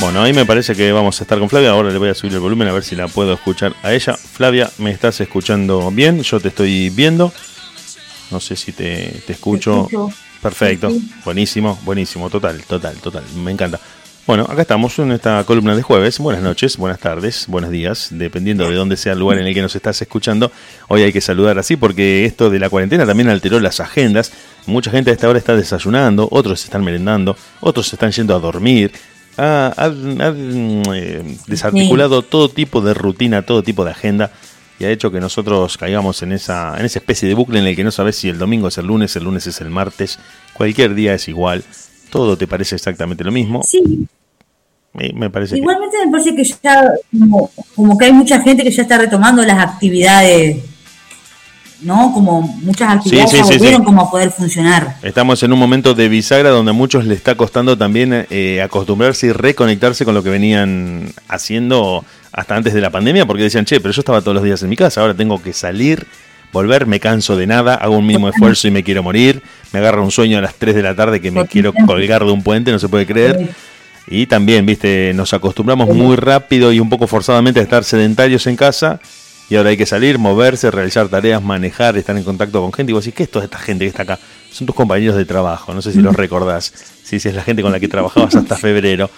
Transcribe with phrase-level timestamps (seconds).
[0.00, 1.70] Bueno, ahí me parece que vamos a estar con Flavia.
[1.70, 4.16] Ahora le voy a subir el volumen a ver si la puedo escuchar a ella.
[4.16, 6.22] Flavia, ¿me estás escuchando bien?
[6.22, 7.32] Yo te estoy viendo.
[8.32, 9.88] No sé si te, escucho.
[10.42, 10.92] Perfecto.
[11.24, 12.28] Buenísimo, buenísimo.
[12.28, 13.22] Total, total, total.
[13.36, 13.78] Me encanta.
[14.28, 16.18] Bueno, acá estamos en esta columna de jueves.
[16.18, 19.62] Buenas noches, buenas tardes, buenos días, dependiendo de dónde sea el lugar en el que
[19.62, 20.52] nos estás escuchando.
[20.88, 24.30] Hoy hay que saludar así porque esto de la cuarentena también alteró las agendas.
[24.66, 28.92] Mucha gente a esta hora está desayunando, otros están merendando, otros están yendo a dormir.
[29.38, 29.72] Ha,
[30.94, 34.30] eh, desarticulado todo tipo de rutina, todo tipo de agenda
[34.78, 37.74] y ha hecho que nosotros caigamos en esa, en esa especie de bucle en el
[37.74, 40.18] que no sabes si el domingo es el lunes, el lunes es el martes,
[40.52, 41.64] cualquier día es igual,
[42.10, 43.62] todo te parece exactamente lo mismo.
[43.62, 44.06] Sí,
[44.92, 46.92] me parece Igualmente me parece que ya,
[47.76, 50.58] como, que hay mucha gente que ya está retomando las actividades,
[51.82, 52.12] ¿no?
[52.12, 54.96] Como muchas actividades sí, volvieron como a poder funcionar.
[55.02, 59.28] Estamos en un momento de bisagra donde a muchos les está costando también eh, acostumbrarse
[59.28, 63.80] y reconectarse con lo que venían haciendo hasta antes de la pandemia, porque decían, che,
[63.80, 66.06] pero yo estaba todos los días en mi casa, ahora tengo que salir,
[66.52, 70.02] volver, me canso de nada, hago un mínimo esfuerzo y me quiero morir, me agarra
[70.02, 72.70] un sueño a las 3 de la tarde que me quiero colgar de un puente,
[72.70, 73.50] no se puede creer.
[74.10, 78.56] Y también, viste, nos acostumbramos muy rápido y un poco forzadamente a estar sedentarios en
[78.56, 79.00] casa.
[79.50, 82.92] Y ahora hay que salir, moverse, realizar tareas, manejar, estar en contacto con gente.
[82.92, 84.18] Y vos decís, ¿qué es toda esta gente que está acá?
[84.50, 86.72] Son tus compañeros de trabajo, no sé si los recordás.
[87.02, 89.10] Sí, sí, es la gente con la que trabajabas hasta febrero.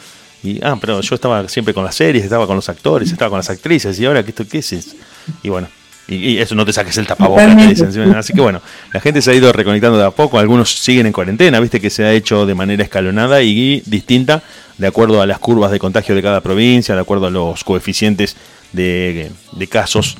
[0.42, 3.38] Y, ah, pero yo estaba siempre con las series, estaba con los actores, estaba con
[3.38, 3.98] las actrices.
[4.00, 4.96] ¿Y ahora qué, esto, qué es?
[5.42, 5.68] Y bueno,
[6.08, 7.80] y, eso no te saques el tapabocas.
[8.16, 8.60] Así que bueno,
[8.92, 10.38] la gente se ha ido reconectando de a poco.
[10.38, 14.42] Algunos siguen en cuarentena, viste que se ha hecho de manera escalonada y distinta
[14.80, 18.34] de acuerdo a las curvas de contagio de cada provincia, de acuerdo a los coeficientes
[18.72, 19.30] de,
[19.68, 20.16] casos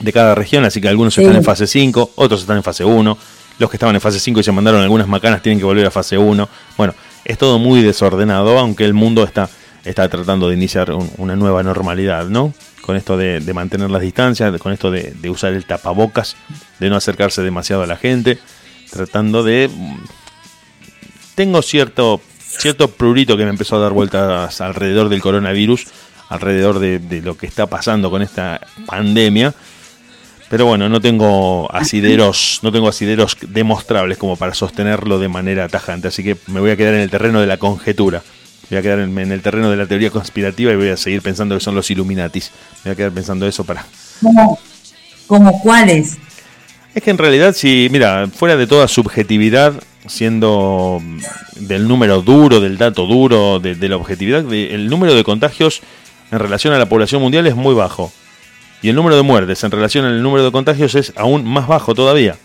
[0.00, 0.64] de cada región.
[0.64, 3.18] Así que algunos están en fase 5, otros están en fase 1.
[3.58, 5.90] Los que estaban en fase 5 y se mandaron algunas macanas tienen que volver a
[5.90, 6.48] fase 1.
[6.78, 6.94] Bueno,
[7.26, 9.50] es todo muy desordenado, aunque el mundo está,
[9.84, 12.54] está tratando de iniciar una nueva normalidad, ¿no?
[12.88, 16.36] con esto de, mantener las distancias, con esto de, usar el tapabocas,
[16.80, 18.38] de no acercarse demasiado a la gente,
[18.90, 19.68] tratando de...
[21.34, 25.86] Tengo cierto, cierto prurito que me empezó a dar vueltas alrededor del coronavirus,
[26.28, 29.54] alrededor de, lo que está pasando con esta pandemia.
[30.48, 36.08] Pero bueno, no tengo asideros, no tengo asideros demostrables como para sostenerlo de manera tajante,
[36.08, 38.22] así que me voy a quedar en el terreno de la conjetura
[38.70, 41.54] voy a quedar en, el terreno de la teoría conspirativa y voy a seguir pensando
[41.54, 42.50] que son los Illuminatis.
[42.84, 43.84] voy a quedar pensando eso para...
[44.22, 44.58] ¿Cómo,
[45.26, 46.18] ¿Cómo cuáles?
[46.94, 49.74] Es que en realidad, si, mira, fuera de toda subjetividad,
[50.08, 51.00] siendo
[51.56, 55.80] del número duro, del dato duro, de, la objetividad, el número de contagios
[56.30, 58.12] en relación a la población mundial es muy bajo.
[58.82, 61.94] Y el número de muertes en relación al número de contagios es aún más bajo
[61.94, 62.36] todavía.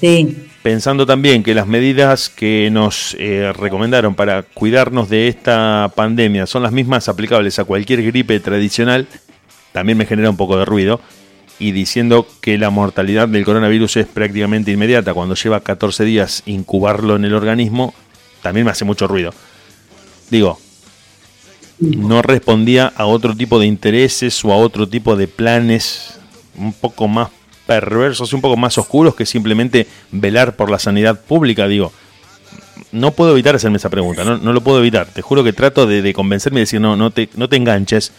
[0.00, 6.46] Sí pensando también que las medidas que nos eh, recomendaron para cuidarnos de esta pandemia
[6.46, 9.06] son las mismas aplicables a cualquier gripe tradicional,
[9.72, 11.00] también me genera un poco de ruido.
[11.60, 17.14] Y diciendo que la mortalidad del coronavirus es prácticamente inmediata, cuando lleva 14 días incubarlo
[17.14, 17.94] en el organismo,
[18.42, 19.32] también me hace mucho ruido.
[20.30, 20.58] Digo,
[21.78, 26.18] no respondía a otro tipo de intereses o a otro tipo de planes
[26.56, 27.28] un poco más
[27.70, 31.92] perversos un poco más oscuros que simplemente velar por la sanidad pública, digo.
[32.90, 35.06] No puedo evitar hacerme esa pregunta, no, lo puedo evitar.
[35.06, 38.10] Te juro que trato de, convencerme y decir, no, no te, no te enganches.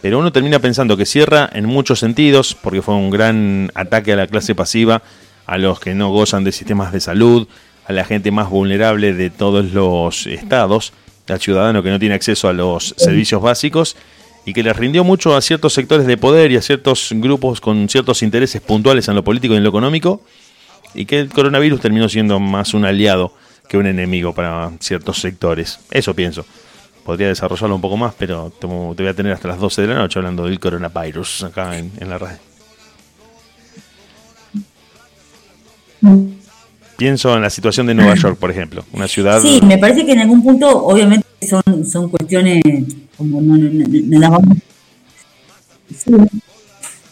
[0.00, 4.16] Pero uno termina pensando que cierra en muchos sentidos, porque fue un gran ataque a
[4.16, 5.02] la clase pasiva,
[5.46, 7.48] a los que no gozan de sistemas de salud,
[7.86, 10.92] a la gente más vulnerable de todos los estados,
[11.26, 13.96] al ciudadano que no tiene acceso a los servicios básicos
[14.44, 17.88] y que les rindió mucho a ciertos sectores de poder y a ciertos grupos con
[17.88, 20.22] ciertos intereses puntuales en lo político y en lo económico,
[20.94, 23.34] y que el coronavirus terminó siendo más un aliado
[23.68, 25.80] que un enemigo para ciertos sectores.
[25.90, 26.46] Eso pienso.
[27.08, 29.94] Podría desarrollarlo un poco más, pero te voy a tener hasta las 12 de la
[29.94, 32.36] noche hablando del coronavirus acá en, la radio.
[36.98, 39.40] Pienso en la situación de Nueva York, por ejemplo, una ciudad...
[39.40, 42.62] Sí, me parece que en algún punto, obviamente, son, son cuestiones
[43.16, 44.58] como no, no, las vamos,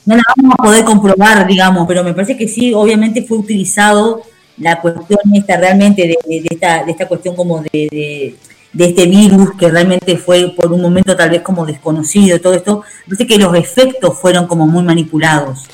[0.05, 4.21] no la vamos a poder comprobar, digamos, pero me parece que sí, obviamente fue utilizado
[4.59, 8.37] la cuestión esta realmente de, esta, de esta cuestión como de,
[8.85, 13.27] este virus que realmente fue por un momento tal vez como desconocido, todo esto, parece
[13.27, 15.65] que los efectos fueron como muy manipulados.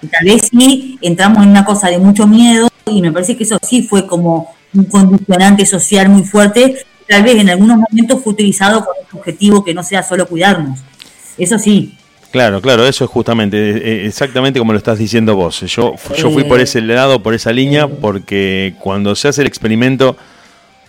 [0.00, 3.44] Y tal vez sí entramos en una cosa de mucho miedo y me parece que
[3.44, 8.32] eso sí fue como un condicionante social muy fuerte tal vez en algunos momentos fue
[8.32, 10.80] utilizado con un objetivo que no sea solo cuidarnos.
[11.36, 11.96] Eso sí.
[12.30, 15.60] Claro, claro, eso es justamente, eh, eh, exactamente como lo estás diciendo vos.
[15.60, 20.16] Yo, yo fui por ese lado, por esa línea, porque cuando se hace el experimento,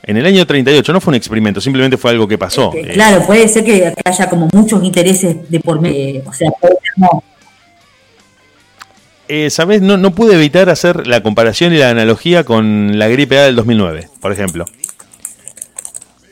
[0.04, 2.72] en el año 38 no fue un experimento, simplemente fue algo que pasó.
[2.94, 6.50] Claro, puede ser que haya como muchos intereses de por medio, o sea,
[6.98, 7.24] no.
[9.28, 9.82] Eh, ¿Sabes?
[9.82, 13.56] No, no pude evitar hacer la comparación y la analogía con la gripe A del
[13.56, 14.66] 2009, por ejemplo.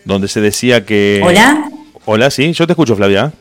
[0.05, 1.21] Donde se decía que...
[1.23, 1.71] ¿Hola?
[2.05, 3.33] Hola, sí, yo te escucho, Flavia.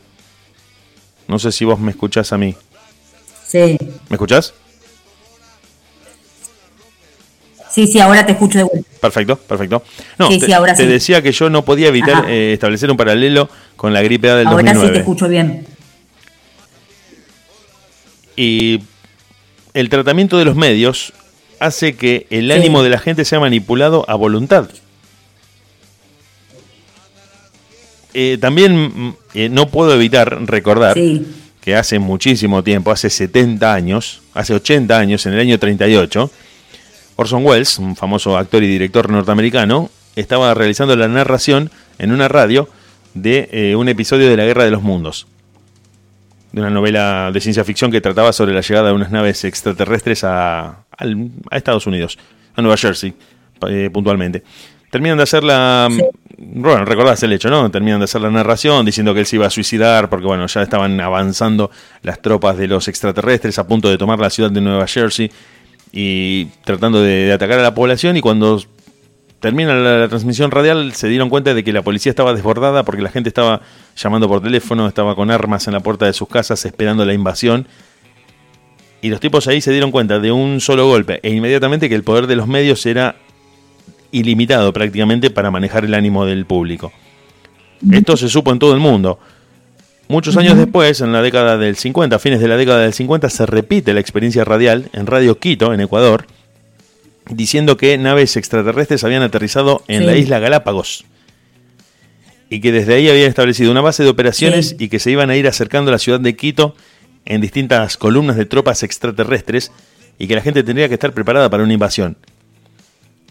[1.27, 2.55] No sé si vos me escuchás a mí.
[3.45, 3.77] Sí.
[4.09, 4.53] ¿Me escuchás?
[7.73, 8.87] Sí, sí, ahora te escucho de vuelta.
[9.01, 9.83] Perfecto, perfecto.
[10.19, 13.93] No, te, ahora te decía que yo no podía evitar eh, establecer un paralelo con
[13.93, 14.79] la gripe A del ahora 2009.
[14.79, 15.65] Ahora sí te escucho bien.
[18.35, 18.81] Y
[19.73, 21.13] el tratamiento de los medios
[21.59, 24.69] hace que el ánimo de la gente sea manipulado a voluntad.
[28.13, 30.95] Eh, también mm, eh, no puedo evitar recordar
[31.59, 36.29] que hace muchísimo tiempo, hace 70 años, hace 80 años, en el año 38,
[37.15, 42.69] Orson Welles, un famoso actor y director norteamericano, estaba realizando la narración en una radio
[43.13, 45.27] de eh, un episodio de la Guerra de los Mundos,
[46.51, 50.23] de una novela de ciencia ficción que trataba sobre la llegada de unas naves extraterrestres
[50.23, 52.17] a, a Estados Unidos,
[52.55, 53.13] a Nueva Jersey,
[53.91, 54.43] puntualmente.
[54.91, 55.89] Terminan de hacer la,
[56.37, 57.69] bueno, recordás el hecho, ¿no?
[57.71, 60.61] Terminan de hacer la narración diciendo que él se iba a suicidar porque, bueno, ya
[60.61, 61.71] estaban avanzando
[62.01, 65.31] las tropas de los extraterrestres a punto de tomar la ciudad de Nueva Jersey
[65.95, 68.59] y tratando de, atacar a la población y cuando
[69.39, 73.11] termina la, transmisión radial se dieron cuenta de que la policía estaba desbordada porque la
[73.11, 73.61] gente estaba
[73.95, 77.67] llamando por teléfono, estaba con armas en la puerta de sus casas esperando la invasión
[79.01, 82.03] y los tipos ahí se dieron cuenta de un solo golpe e inmediatamente que el
[82.03, 83.15] poder de los medios era
[84.11, 86.91] ilimitado prácticamente para manejar el ánimo del público.
[87.91, 89.19] Esto se supo en todo el mundo.
[90.07, 93.45] Muchos años después, en la década del 50, fines de la década del 50, se
[93.45, 96.27] repite la experiencia radial en Radio Quito, en Ecuador,
[97.29, 101.05] diciendo que naves extraterrestres habían aterrizado en la isla Galápagos
[102.49, 105.35] y que desde ahí habían establecido una base de operaciones y que se iban a
[105.35, 106.75] ir acercando a la ciudad de Quito
[107.25, 109.71] en distintas columnas de tropas extraterrestres
[110.19, 112.17] y que la gente tendría que estar preparada para una invasión.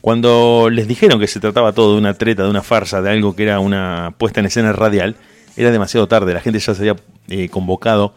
[0.00, 3.36] Cuando les dijeron que se trataba todo de una treta, de una farsa, de algo
[3.36, 5.14] que era una puesta en escena radial,
[5.56, 6.96] era demasiado tarde, la gente ya se había
[7.28, 8.14] eh, convocado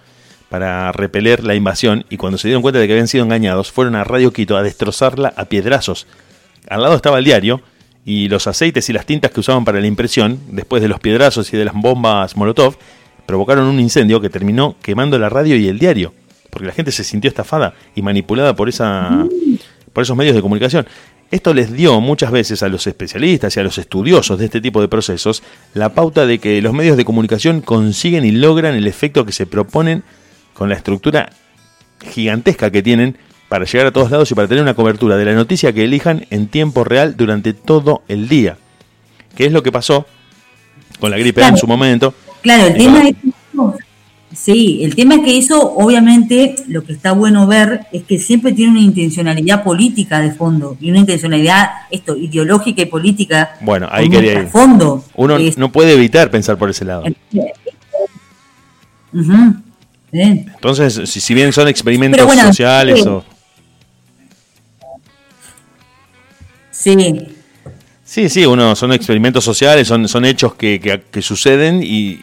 [0.49, 3.95] para repeler la invasión y cuando se dieron cuenta de que habían sido engañados, fueron
[3.95, 6.07] a Radio Quito a destrozarla a piedrazos.
[6.69, 7.61] Al lado estaba el diario
[8.05, 11.51] y los aceites y las tintas que usaban para la impresión, después de los piedrazos
[11.53, 12.77] y de las bombas Molotov,
[13.25, 16.13] provocaron un incendio que terminó quemando la radio y el diario,
[16.51, 19.25] porque la gente se sintió estafada y manipulada por esa
[19.91, 20.85] por esos medios de comunicación.
[21.31, 24.79] Esto les dio muchas veces a los especialistas y a los estudiosos de este tipo
[24.81, 25.43] de procesos
[25.73, 29.45] la pauta de que los medios de comunicación consiguen y logran el efecto que se
[29.45, 30.03] proponen
[30.53, 31.31] con la estructura
[32.11, 33.17] gigantesca que tienen
[33.49, 36.25] para llegar a todos lados y para tener una cobertura de la noticia que elijan
[36.29, 38.57] en tiempo real durante todo el día.
[39.35, 40.05] ¿Qué es lo que pasó
[40.99, 42.13] con la gripe en su momento?
[42.41, 43.15] Claro, el tema es
[44.33, 48.51] Sí, el tema es que eso, obviamente, lo que está bueno ver es que siempre
[48.53, 53.55] tiene una intencionalidad política de fondo y una intencionalidad esto ideológica y política.
[53.61, 54.47] Bueno, ahí quería ir.
[54.47, 55.05] Fondo.
[55.15, 57.03] Uno no puede evitar pensar por ese lado.
[60.11, 63.23] Entonces, si, bien son experimentos sociales o...
[66.71, 66.95] Sí.
[68.03, 72.19] Sí, sí, uno, son experimentos sociales, son, son hechos que, que, que suceden y,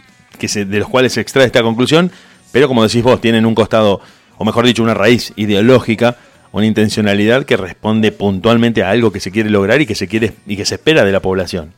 [0.49, 2.11] de los cuales se extrae esta conclusión,
[2.53, 4.01] pero como decís vos, tienen un costado,
[4.39, 6.17] o mejor dicho, una raíz ideológica,
[6.53, 10.35] una intencionalidad que responde puntualmente a algo que se quiere lograr y que se quiere
[10.47, 11.73] y que se espera de la población.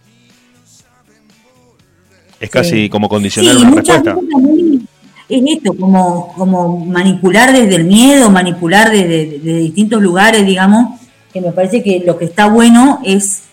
[2.40, 4.16] Es casi como condicionar una respuesta.
[5.28, 11.00] Es esto, como, como manipular desde el miedo, manipular desde, distintos lugares, digamos,
[11.33, 13.44] que me parece que lo que está bueno es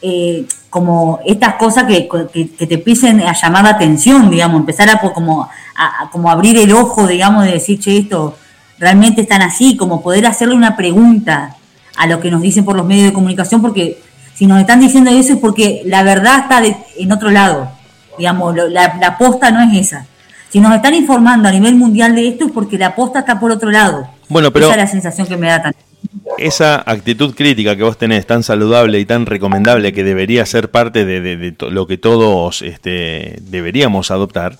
[0.00, 4.98] eh, como estas cosas que, que, te empiecen a llamar la atención, digamos, empezar a
[4.98, 8.38] como, a, como abrir el ojo, digamos, de decir, che, esto
[8.78, 11.56] realmente están así, como poder hacerle una pregunta
[11.94, 14.00] a lo que nos dicen por los medios de comunicación, porque
[14.34, 16.62] si nos están diciendo eso es porque la verdad está
[16.96, 17.68] en otro lado,
[18.16, 20.06] digamos, la, la posta no es esa.
[20.48, 23.50] Si nos están informando a nivel mundial de esto es porque la posta está por
[23.50, 24.08] otro lado.
[24.30, 24.68] Bueno, pero...
[24.68, 25.91] Esa es la sensación que me da también
[26.38, 31.04] esa actitud crítica que vos tenés tan saludable y tan recomendable que debería ser parte
[31.04, 34.58] de, lo que todos este, deberíamos adoptar,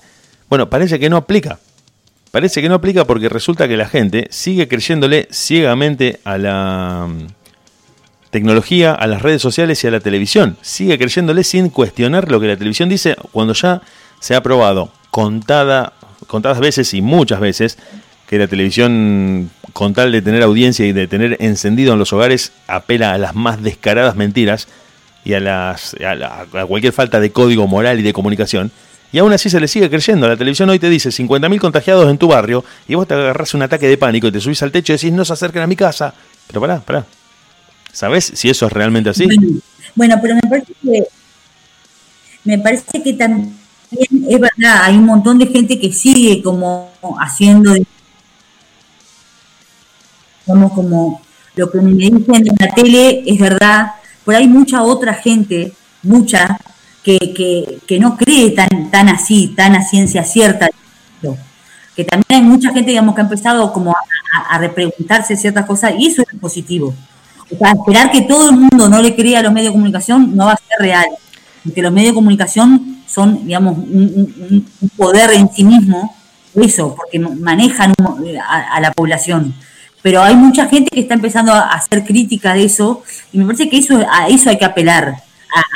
[0.49, 1.59] bueno, parece que no aplica.
[2.31, 7.27] Parece que no aplica porque resulta que la gente sigue creyéndole ciegamente a la mm,
[8.31, 10.57] tecnología, a las redes sociales y a la televisión.
[10.61, 13.83] Sigue creyéndole sin cuestionar lo que la televisión dice cuando ya
[14.19, 15.93] se ha probado contada,
[16.25, 17.77] contadas veces y muchas veces
[18.27, 22.51] que la televisión, con tal de tener audiencia y de tener encendido en los hogares,
[22.67, 24.67] apela a las más descaradas mentiras
[25.25, 28.71] y a, las, a, cualquier falta de código moral y de comunicación.
[29.11, 30.27] Y aún así se le sigue creyendo.
[30.27, 33.61] La televisión hoy te dice 50.000 contagiados en tu barrio y vos te agarras un
[33.61, 35.75] ataque de pánico y te subís al techo y decís no se acerquen a mi
[35.75, 36.13] casa.
[36.47, 37.05] Pero pará, pará.
[37.91, 39.27] ¿Sabes si eso es realmente así?
[39.93, 41.03] Bueno, pero me parece que
[42.43, 43.55] me parece que también
[44.27, 47.75] es verdad, hay un montón de gente que sigue como haciendo
[50.45, 51.21] como, como
[51.55, 53.93] lo que me dicen en la tele es verdad,
[54.25, 56.57] pero hay mucha otra gente, mucha,
[57.03, 60.69] que, que, que no cree tan, tan así, tan a ciencia cierta.
[61.95, 63.95] Que también hay mucha gente, digamos, que ha empezado como a,
[64.49, 66.93] a repreguntarse ciertas cosas y eso es positivo.
[67.51, 70.35] O sea, esperar que todo el mundo no le crea a los medios de comunicación
[70.35, 71.05] no va a ser real.
[71.63, 74.65] Porque los medios de comunicación son, digamos, un,
[74.97, 76.15] poder en sí mismo,
[76.55, 77.93] eso, porque manejan
[78.49, 79.53] a, la población.
[80.03, 83.69] Pero hay mucha gente que está empezando a hacer crítica de eso y me parece
[83.69, 85.15] que eso a eso hay que apelar,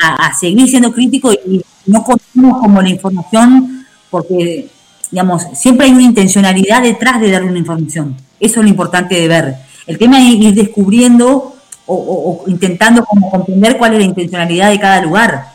[0.02, 4.68] a, seguir siendo crítico y no consumimos como la información porque,
[5.12, 8.18] digamos, siempre hay una intencionalidad detrás de dar una información.
[8.40, 9.56] Eso es lo importante de ver.
[9.86, 11.56] El tema es ir descubriendo
[11.86, 15.54] o, intentando como comprender cuál es la intencionalidad de cada lugar,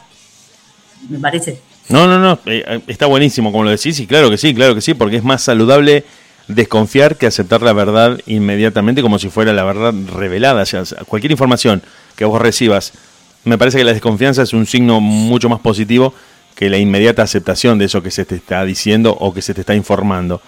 [1.11, 1.61] me parece.
[1.91, 4.81] No, no, no, eh, está buenísimo como lo decís y claro que sí, claro que
[4.81, 6.05] sí, porque es más saludable
[6.49, 10.63] desconfiar que aceptar la verdad inmediatamente como si fuera la verdad revelada.
[10.63, 11.83] O sea, cualquier información
[12.17, 12.93] que vos recibas,
[13.45, 16.15] me parece que la desconfianza es un signo mucho más positivo
[16.55, 19.61] que la inmediata aceptación de eso que se te está diciendo o que se te
[19.61, 20.41] está informando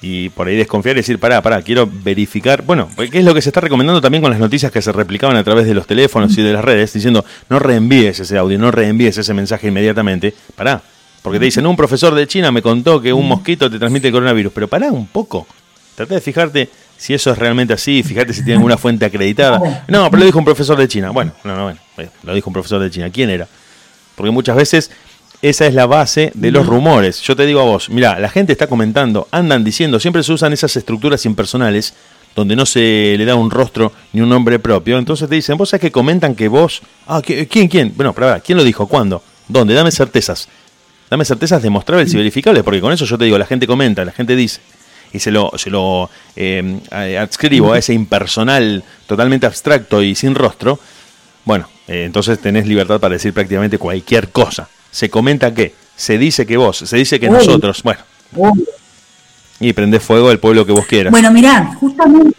[0.00, 2.62] y por ahí desconfiar y decir, pará, pará, quiero verificar.
[2.62, 5.36] Bueno, ¿qué es lo que se está recomendando también con las noticias que se replicaban
[5.36, 6.92] a través de los teléfonos y de las redes?
[6.92, 10.34] Diciendo, no reenvíes ese audio, no reenvíes ese mensaje inmediatamente.
[10.54, 10.82] Pará,
[11.28, 14.14] porque te dicen, un profesor de China me contó que un mosquito te transmite el
[14.14, 14.50] coronavirus.
[14.50, 15.46] Pero pará un poco.
[15.94, 19.84] Trata de fijarte si eso es realmente así, fíjate si tiene alguna fuente acreditada.
[19.88, 21.10] No, pero lo dijo un profesor de China.
[21.10, 23.10] Bueno, no, no, bueno, lo dijo un profesor de China.
[23.10, 23.46] ¿Quién era?
[24.14, 24.90] Porque muchas veces
[25.42, 27.20] esa es la base de los rumores.
[27.20, 30.54] Yo te digo a vos, mira, la gente está comentando, andan diciendo, siempre se usan
[30.54, 31.92] esas estructuras impersonales
[32.34, 34.96] donde no se le da un rostro ni un nombre propio.
[34.96, 36.80] Entonces te dicen, vos sabés que comentan que vos...
[37.06, 37.92] Ah, ¿quién, quién?
[37.94, 38.86] Bueno, pero ver, ¿quién lo dijo?
[38.86, 39.22] ¿Cuándo?
[39.46, 39.74] ¿Dónde?
[39.74, 40.48] Dame certezas.
[41.10, 44.12] Dame certezas demostrables y verificables, porque con eso yo te digo, la gente comenta, la
[44.12, 44.60] gente dice,
[45.12, 50.78] y se lo, se lo eh, adscribo a ese impersonal totalmente abstracto y sin rostro,
[51.44, 56.46] bueno, eh, entonces tenés libertad para decir prácticamente cualquier cosa se comenta que, se dice
[56.46, 58.00] que vos, se dice que nosotros, bueno.
[59.60, 61.10] Y prende fuego el pueblo que vos quieras.
[61.10, 62.36] Bueno, mirá, justamente,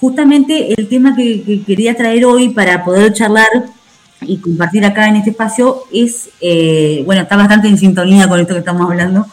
[0.00, 3.48] justamente el tema que, quería traer hoy para poder charlar
[4.22, 8.54] y compartir acá en este espacio es, eh, bueno, está bastante en sintonía con esto
[8.54, 9.26] que estamos hablando,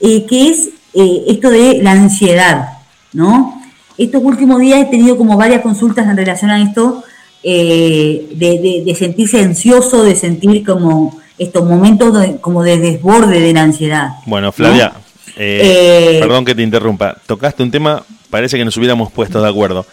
[0.00, 2.78] eh, que es eh, esto de la ansiedad,
[3.12, 3.60] ¿no?
[3.98, 7.04] Estos últimos días he tenido como varias consultas en relación a esto
[7.42, 14.10] de, sentirse ansioso, de sentir como estos momentos como de desborde de la ansiedad.
[14.26, 14.92] Bueno, Flavia,
[15.36, 19.84] perdón que te interrumpa, tocaste un tema, parece que nos hubiéramos puesto de acuerdo.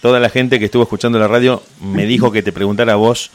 [0.00, 3.30] Toda la gente que estuvo escuchando la radio me dijo que te preguntara a vos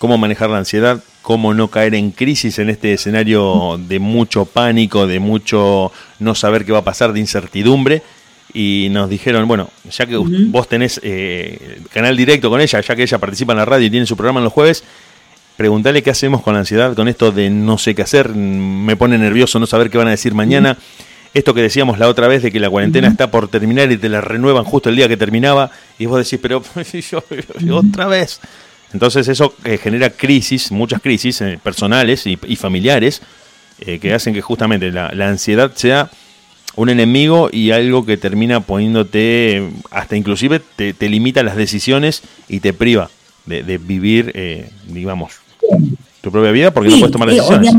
[0.00, 5.06] cómo manejar la ansiedad, cómo no caer en crisis en este escenario de mucho pánico,
[5.06, 8.02] de mucho no saber qué va a pasar, de incertidumbre
[8.54, 13.02] y nos dijeron, bueno, ya que vos tenés eh, canal directo con ella, ya que
[13.02, 14.84] ella participa en la radio y tiene su programa en los jueves,
[15.58, 19.18] preguntale qué hacemos con la ansiedad, con esto de no sé qué hacer, me pone
[19.18, 20.78] nervioso no saber qué van a decir mañana.
[21.34, 24.08] Esto que decíamos la otra vez de que la cuarentena está por terminar y te
[24.08, 26.62] la renuevan justo el día que terminaba y vos decís, pero
[27.10, 27.22] yo,
[27.76, 28.40] otra vez.
[28.92, 33.22] Entonces eso eh, genera crisis, muchas crisis eh, personales y, familiares,
[33.78, 36.10] que hacen que justamente la, la ansiedad sea
[36.76, 42.72] un enemigo y algo que termina poniéndote, hasta inclusive te, limita las decisiones y te
[42.72, 43.10] priva
[43.46, 45.32] de, vivir, eh, digamos,
[46.20, 47.74] tu propia vida porque no puedes tomar decisiones.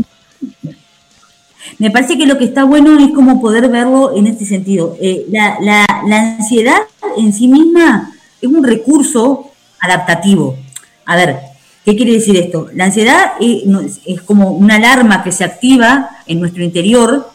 [1.78, 4.96] Me parece que lo que está bueno es como poder verlo en este sentido.
[5.00, 5.86] Eh, la, la,
[6.18, 6.78] ansiedad
[7.16, 9.50] en sí misma es un recurso
[9.80, 10.58] adaptativo.
[11.04, 11.38] A ver,
[11.84, 12.68] ¿qué quiere decir esto?
[12.74, 17.30] La ansiedad es como una alarma que se activa en nuestro interior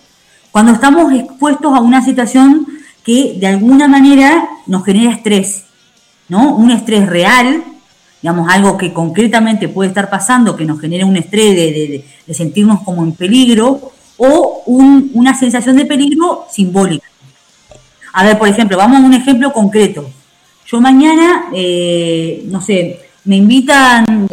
[0.52, 2.66] cuando estamos expuestos a una situación
[3.04, 5.64] que de alguna manera nos genera estrés,
[6.28, 6.56] ¿no?
[6.56, 7.64] Un estrés real,
[8.22, 13.04] digamos, algo que concretamente puede estar pasando, que nos genera un estrés de, sentirnos como
[13.04, 17.08] en peligro, o una sensación de peligro simbólica.
[18.14, 20.10] A ver, por ejemplo, vamos a un ejemplo concreto.
[20.66, 24.28] Yo mañana, eh, no sé, me invitan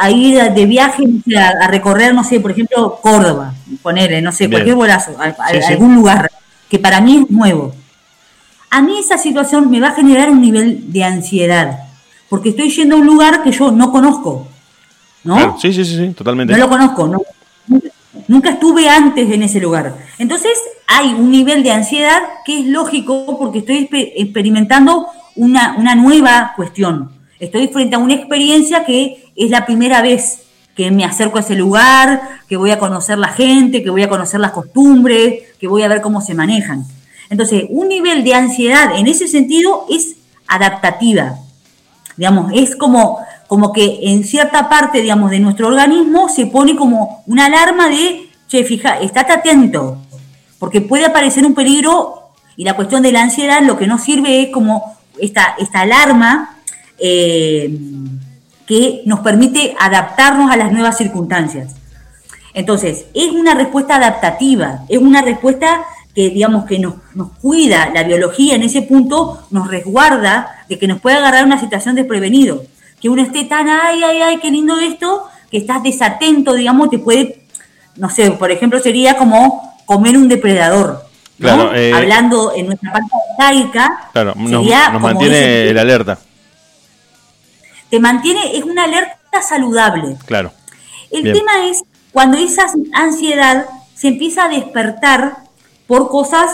[0.00, 1.04] a, ir de viaje
[1.36, 5.34] a, recorrer, no sé, por ejemplo, Córdoba, ponerle, no sé, cualquier bolazo, a,
[5.68, 6.30] algún lugar
[6.68, 7.74] que para mí es nuevo.
[8.70, 11.78] A mí esa situación me va a generar un nivel de ansiedad,
[12.30, 14.48] porque estoy yendo a un lugar que yo no conozco.
[15.24, 15.56] ¿No?
[15.60, 16.52] sí, sí, sí, totalmente.
[16.52, 17.22] No lo conozco, no,
[18.26, 19.94] nunca estuve antes en ese lugar.
[20.18, 20.58] Entonces
[20.88, 27.21] hay un nivel de ansiedad que es lógico porque estoy experimentando una, una nueva cuestión.
[27.42, 30.44] Estoy frente a una experiencia que es la primera vez
[30.76, 34.08] que me acerco a ese lugar, que voy a conocer la gente, que voy a
[34.08, 36.84] conocer las costumbres, que voy a ver cómo se manejan.
[37.30, 40.14] Entonces, un nivel de ansiedad en ese sentido es
[40.46, 41.34] adaptativa.
[42.16, 43.18] Digamos, es como,
[43.48, 48.30] como que en cierta parte, digamos, de nuestro organismo se pone como una alarma de,
[48.46, 49.98] che, fija, estate atento,
[50.60, 54.42] porque puede aparecer un peligro y la cuestión de la ansiedad lo que nos sirve
[54.42, 56.51] es como esta, esta alarma
[57.04, 57.76] eh,
[58.64, 61.74] que nos permite adaptarnos a las nuevas circunstancias.
[62.54, 65.82] Entonces, es una respuesta adaptativa, es una respuesta
[66.14, 70.86] que digamos que nos, nos, cuida, la biología en ese punto nos resguarda de que
[70.86, 72.62] nos puede agarrar una situación desprevenido.
[73.00, 76.98] Que uno esté tan, ay, ay, ay, qué lindo esto, que estás desatento, digamos, te
[76.98, 77.42] puede,
[77.96, 81.04] no sé, por ejemplo, sería como comer un depredador.
[81.40, 86.18] Claro, eh, Hablando en nuestra parte arcaica, claro, nos, mantiene el alerta.
[87.92, 90.16] Te mantiene, es una alerta saludable.
[90.24, 90.50] Claro.
[91.10, 95.36] El tema es cuando esa ansiedad se empieza a despertar
[95.86, 96.52] por cosas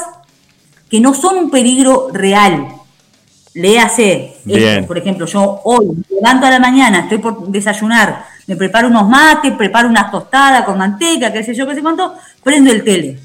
[0.91, 2.67] que no son un peligro real.
[3.55, 8.89] Léase, esto, por ejemplo, yo hoy levanto a la mañana, estoy por desayunar, me preparo
[8.89, 12.83] unos mates, preparo unas tostadas con manteca, qué sé yo, qué sé cuánto, prendo el
[12.83, 13.21] tele.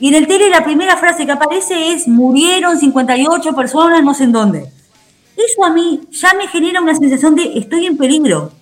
[0.00, 4.24] Y en el tele la primera frase que aparece es murieron 58 personas no sé
[4.24, 4.72] en dónde.
[5.36, 8.52] Eso a mí ya me genera una sensación de estoy en peligro.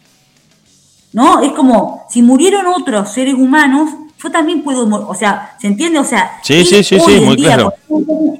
[1.12, 1.42] ¿No?
[1.42, 3.90] Es como si murieron otros seres humanos,
[4.22, 5.98] yo también puedo, o sea, ¿se entiende?
[5.98, 7.72] O sea, sí, sí, sí, sí, muy claro.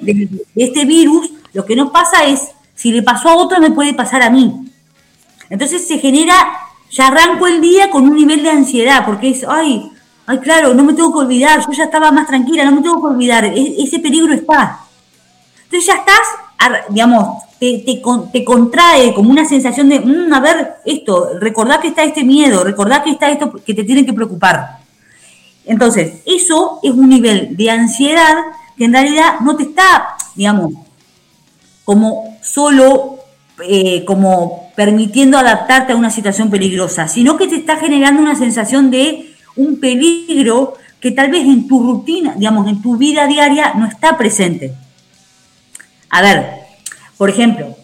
[0.01, 3.93] De, este virus, lo que no pasa es, si le pasó a otro, me puede
[3.93, 4.71] pasar a mí.
[5.51, 6.35] Entonces se genera,
[6.90, 9.90] ya arranco el día con un nivel de ansiedad, porque es, ay,
[10.27, 13.01] ay, claro, no me tengo que olvidar, yo ya estaba más tranquila, no me tengo
[13.01, 14.81] que olvidar, e, ese peligro está.
[15.64, 21.81] Entonces ya estás, digamos, te, contrae como una sensación de, mm, a ver, esto, recordá
[21.81, 24.79] que está este miedo, recordá que está esto que te tiene que preocupar.
[25.64, 28.37] Entonces, eso es un nivel de ansiedad
[28.77, 30.72] que en realidad no te está, digamos,
[31.85, 33.18] como solo
[33.64, 38.90] eh, como permitiendo adaptarte a una situación peligrosa, sino que te está generando una sensación
[38.90, 43.87] de un peligro que tal vez en tu rutina, digamos, en tu vida diaria no
[43.87, 44.75] está presente.
[46.11, 46.62] A ver,
[47.22, 47.76] por ejemplo,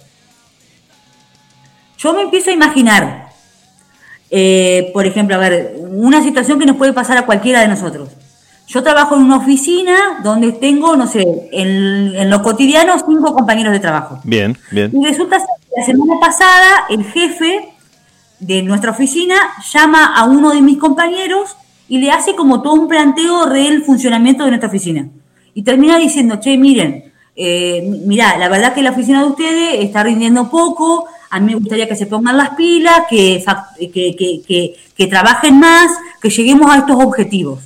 [1.96, 3.28] yo me empiezo a imaginar
[4.32, 8.08] eh, por ejemplo, a ver, una situación que nos puede pasar a cualquiera de nosotros.
[8.66, 13.72] Yo trabajo en una oficina donde tengo, no sé, en, en lo cotidiano cinco compañeros
[13.72, 14.18] de trabajo.
[14.24, 14.90] Bien, bien.
[14.92, 15.44] Y resulta que
[15.76, 17.68] la semana pasada el jefe
[18.40, 19.36] de nuestra oficina
[19.72, 21.56] llama a uno de mis compañeros
[21.88, 25.06] y le hace como todo un planteo del funcionamiento de nuestra oficina.
[25.54, 27.07] Y termina diciendo, che, miren,
[27.40, 31.54] eh, mira, la verdad que la oficina de ustedes está rindiendo poco, a mí me
[31.54, 33.44] gustaría que se pongan las pilas, que,
[34.96, 35.88] que, trabajen más,
[36.20, 37.60] que lleguemos a estos objetivos.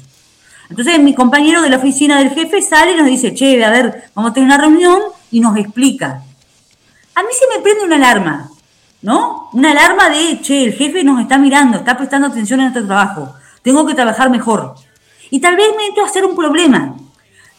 [0.68, 4.11] Entonces mi compañero de la oficina del jefe sale y nos dice, che, a ver,
[4.14, 6.22] vamos a tener una reunión y nos explica.
[7.14, 8.50] A mí se me prende una alarma,
[9.00, 9.48] ¿no?
[9.54, 13.35] Una alarma de, che, el jefe nos está mirando, está prestando atención a nuestro trabajo,
[13.62, 14.74] tengo que trabajar mejor.
[15.30, 16.94] Y tal vez me entro a hacer un problema.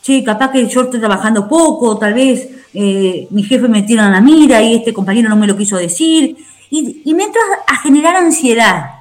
[0.03, 4.19] Che, capaz que yo estoy trabajando poco, tal vez eh, mi jefe me tira la
[4.19, 6.35] mira y este compañero no me lo quiso decir.
[6.69, 8.95] Y, me entra a generar ansiedad.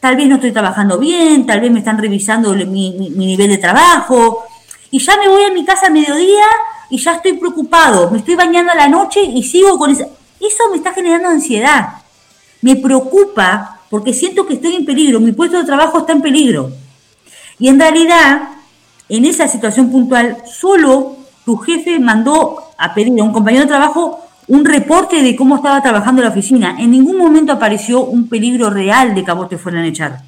[0.00, 4.44] Tal vez no estoy trabajando bien, tal vez me están revisando mi, nivel de trabajo.
[4.90, 6.46] Y ya me voy a mi casa a mediodía
[6.88, 8.10] y ya estoy preocupado.
[8.10, 10.08] Me estoy bañando a la noche y sigo con eso.
[10.40, 11.98] Eso me está generando ansiedad.
[12.62, 16.70] Me preocupa porque siento que estoy en peligro, mi puesto de trabajo está en peligro.
[17.58, 18.55] Y en realidad,
[19.08, 24.26] en esa situación puntual, solo tu jefe mandó a pedir a un compañero de trabajo
[24.48, 26.76] un reporte de cómo estaba trabajando la oficina.
[26.78, 30.20] En ningún momento apareció un peligro real de que a vos te fueran a echar.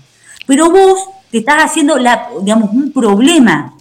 [0.46, 3.74] Pero vos te estás haciendo, la, digamos, un problema.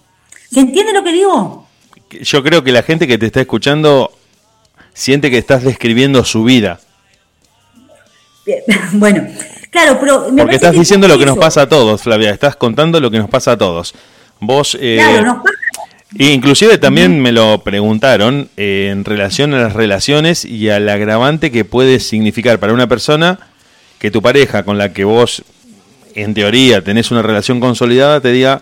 [0.51, 1.65] ¿Se entiende lo que digo?
[2.21, 4.12] Yo creo que la gente que te está escuchando
[4.93, 6.79] siente que estás describiendo su vida.
[8.93, 9.27] Bueno,
[9.69, 10.27] claro, pero...
[10.38, 12.31] Porque estás diciendo lo que nos pasa a todos, Flavia.
[12.31, 13.93] Estás contando lo que nos pasa a todos.
[14.39, 14.78] Vos...
[14.80, 15.58] Eh, claro, nos pasa
[16.15, 21.65] Inclusive también me lo preguntaron eh, en relación a las relaciones y al agravante que
[21.65, 23.39] puede significar para una persona
[24.00, 25.43] que tu pareja con la que vos,
[26.15, 28.62] en teoría, tenés una relación consolidada, te diga,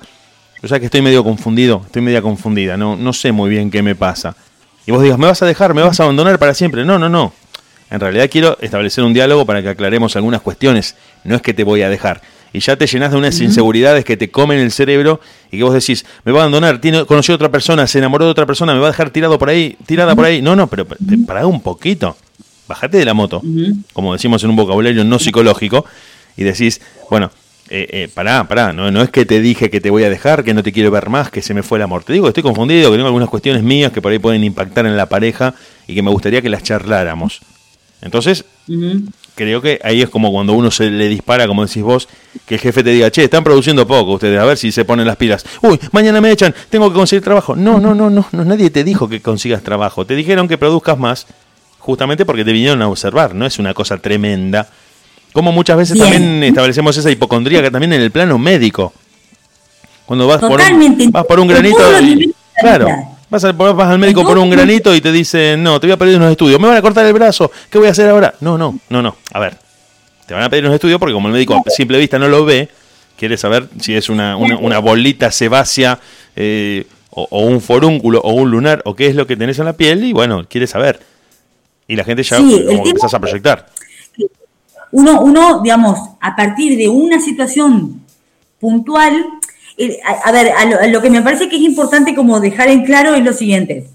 [0.62, 3.84] yo sé que estoy medio confundido, estoy media confundida, no, no sé muy bien qué
[3.84, 4.36] me pasa.
[4.88, 6.84] Y vos digas, me vas a dejar, me vas a abandonar para siempre.
[6.84, 7.34] No, no, no.
[7.90, 10.96] En realidad quiero establecer un diálogo para que aclaremos algunas cuestiones.
[11.24, 12.22] No es que te voy a dejar.
[12.56, 15.20] Y ya te llenas de unas inseguridades que te comen el cerebro
[15.52, 18.24] y que vos decís, me va a abandonar, tiene, conoció a otra persona, se enamoró
[18.24, 20.42] de otra persona, me va a dejar tirado por ahí, tirada por ahí.
[20.42, 20.88] No, no, pero
[21.28, 22.16] para un poquito.
[22.68, 23.44] Bájate de la moto,
[23.94, 25.86] como decimos en un vocabulario no psicológico,
[26.38, 27.30] y decís, bueno,
[27.70, 30.44] eh, eh, pará, pará, no, no es que te dije que te voy a dejar,
[30.46, 32.06] que no te quiero ver más, que se me fue el amor.
[32.06, 34.86] Te digo que estoy confundido, que tengo algunas cuestiones mías que por ahí pueden impactar
[34.86, 35.54] en la pareja
[35.88, 37.42] y que me gustaría que las charláramos.
[38.02, 38.46] Entonces,
[39.36, 42.08] creo que ahí es como cuando uno se le dispara, como decís vos,
[42.46, 45.06] que el jefe te diga, che, están produciendo poco ustedes, a ver si se ponen
[45.06, 45.46] las pilas.
[45.62, 47.56] Uy, mañana me echan, tengo que conseguir trabajo.
[47.56, 50.06] No, no, no, no, no nadie te dijo que consigas trabajo.
[50.06, 51.28] Te dijeron que produzcas más,
[51.80, 54.68] justamente porque te vinieron a observar, no es una cosa tremenda
[55.36, 58.94] como muchas veces también establecemos esa hipocondría también en el plano médico.
[60.06, 61.78] Cuando vas, por un, vas por un granito.
[62.58, 62.88] claro,
[63.44, 66.32] vas, al médico por un granito y te dicen, no, te voy a pedir unos
[66.32, 66.60] estudios.
[66.60, 67.52] Me van a cortar el brazo.
[67.70, 68.34] ¿Qué voy a hacer ahora?
[68.42, 69.16] No, no, no, no.
[69.34, 69.58] A ver,
[70.26, 72.46] te van a pedir unos estudios porque como el médico a simple vista no lo
[72.46, 72.70] ve,
[73.18, 76.00] quiere saber si es una, una, bolita sebácea
[76.36, 79.74] eh, o, un forúnculo o un lunar o qué es lo que tenés en la
[79.74, 81.00] piel y bueno, quiere saber.
[81.88, 83.68] Y la gente ya como empezás a proyectar
[84.96, 88.02] uno, uno, digamos, a partir de una situación
[88.62, 89.26] puntual,
[90.24, 90.54] a, ver,
[90.90, 93.88] lo, que me parece que es importante como dejar en claro es lo siguiente.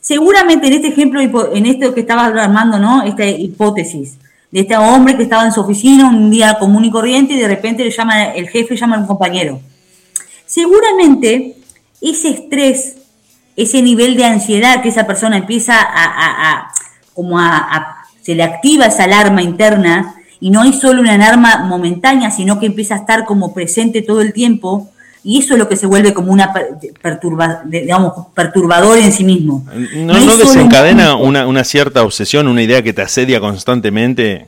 [0.00, 3.02] Seguramente en este ejemplo, en esto que estaba armando, ¿no?
[3.04, 4.18] Esta hipótesis
[4.50, 7.48] de este hombre que estaba en su oficina un día común y corriente y de
[7.48, 9.60] repente le llama, el jefe llama a un compañero.
[10.46, 11.56] Seguramente
[12.00, 12.96] ese estrés,
[13.56, 16.72] ese nivel de ansiedad que esa persona empieza a,
[17.14, 22.30] como a se le activa esa alarma interna y no es solo una alarma momentánea,
[22.30, 24.90] sino que empieza a estar como presente todo el tiempo
[25.22, 26.52] y eso es lo que se vuelve como una
[27.00, 29.64] perturba, digamos, perturbador en sí mismo.
[29.96, 34.46] ¿No, no, desencadena una, una, cierta obsesión, una idea que te asedia constantemente?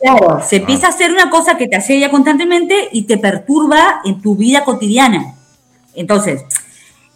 [0.00, 4.22] Claro, se empieza a hacer una cosa que te asedia constantemente y te perturba en
[4.22, 5.34] tu vida cotidiana.
[5.96, 6.44] Entonces,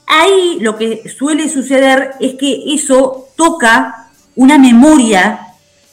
[0.08, 5.38] ahí lo que suele suceder es que eso toca una memoria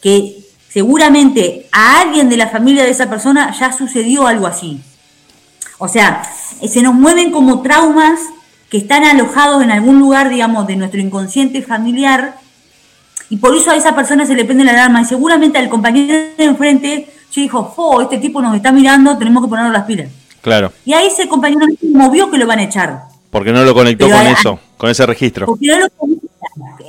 [0.02, 0.35] que
[0.76, 4.82] seguramente a alguien de la familia de esa persona ya sucedió algo así.
[5.78, 6.22] O sea,
[6.68, 8.20] se nos mueven como traumas
[8.70, 12.36] que están alojados en algún lugar, digamos, de nuestro inconsciente familiar,
[13.30, 16.14] y por eso a esa persona se le prende la alarma, y seguramente al compañero
[16.38, 20.10] de enfrente se dijo, oh, este tipo nos está mirando, tenemos que ponernos las pilas.
[20.42, 23.04] Clamo Y ahí ese compañero movió que lo van a echar.
[23.30, 25.46] Porque no lo conectó con eso, con ese registro.
[25.46, 25.88] Porque no lo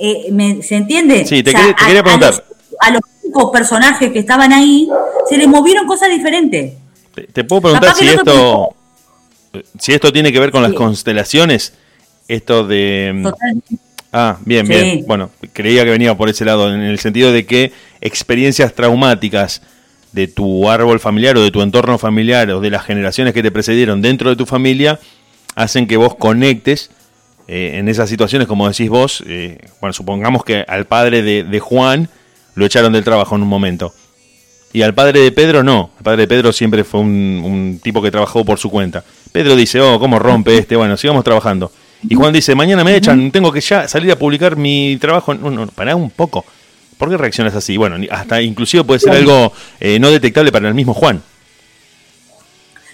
[0.01, 1.25] eh, ¿Se entiende?
[1.25, 2.35] Sí, te, quería preguntar
[2.81, 4.89] a los cinco personajes que estaban ahí
[5.29, 6.75] se les movieron cosas diferentes.
[7.33, 8.75] Te, puedo preguntar si esto
[9.79, 11.73] si esto tiene que ver con las constelaciones,
[12.29, 13.77] esto de mm,
[14.19, 15.05] Ah, bien, bien.
[15.07, 19.61] Bueno, creía que venía por ese lado en el sentido de que experiencias traumáticas
[20.13, 23.51] de tu árbol familiar o de tu entorno familiar o de las generaciones que te
[23.51, 24.99] precedieron dentro de tu familia
[25.55, 26.91] hacen que vos conectes
[27.47, 31.61] eh, en esas situaciones, como decís vos, eh, bueno, supongamos que al padre de, de
[31.61, 32.09] Juan
[32.57, 33.95] lo echaron del trabajo en un momento.
[34.73, 35.91] Y al padre de Pedro no.
[35.99, 39.05] El padre de Pedro siempre fue un, tipo que trabajó por su cuenta.
[39.31, 40.75] Pedro dice, oh, ¿cómo rompe este?
[40.75, 41.71] Bueno, sigamos trabajando.
[42.09, 45.35] Y Juan dice, mañana me echan, tengo que ya salir a publicar mi trabajo.
[45.35, 46.45] No, no, para un poco.
[46.99, 47.77] ¿Por qué reaccionas así?
[47.77, 51.23] Bueno, hasta inclusive puede ser algo eh, no detectable para el mismo Juan.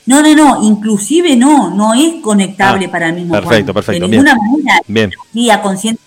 [0.07, 4.09] No, no, no, inclusive no, no es conectable ah, para el mismo perfecto, Perfecto, De
[4.09, 5.11] ninguna manera, bien.
[5.33, 6.03] la consciente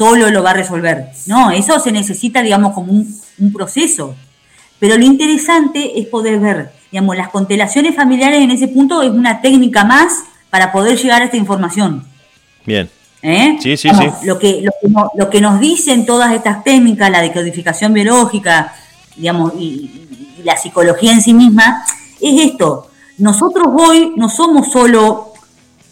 [0.00, 1.10] solo lo va a resolver.
[1.26, 4.14] No, eso se necesita, digamos, como un, proceso.
[4.78, 9.42] Pero lo interesante es poder ver, digamos, las constelaciones familiares en ese punto es una
[9.42, 12.02] técnica más para poder llegar a esta información.
[12.64, 12.88] Bien.
[13.20, 13.58] ¿Eh?
[13.60, 14.06] Sí, sí, sí.
[14.24, 14.64] Lo que,
[15.14, 18.72] lo, que nos dicen todas estas técnicas, la decodificación biológica,
[19.16, 20.06] digamos, y,
[20.44, 21.84] la psicología en sí misma,
[22.22, 22.88] es esto.
[23.18, 25.34] Nosotros hoy no somos solo,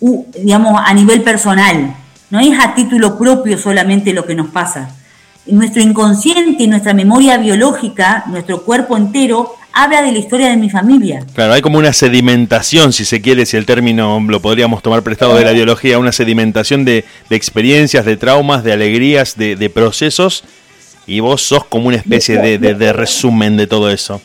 [0.01, 1.95] digamos, a nivel personal,
[2.31, 4.91] no es a título propio solamente lo que nos pasa.
[5.47, 11.25] Nuestro inconsciente nuestra memoria biológica, nuestro cuerpo entero, habla de la historia de mi familia.
[11.35, 15.37] Claro, hay como una sedimentación, si se quiere, si el término lo podríamos tomar prestado
[15.37, 20.45] de la biología, una sedimentación de, experiencias, de traumas, de alegrías, de, procesos,
[21.07, 24.21] y vos sos como una especie de resumen de todo eso.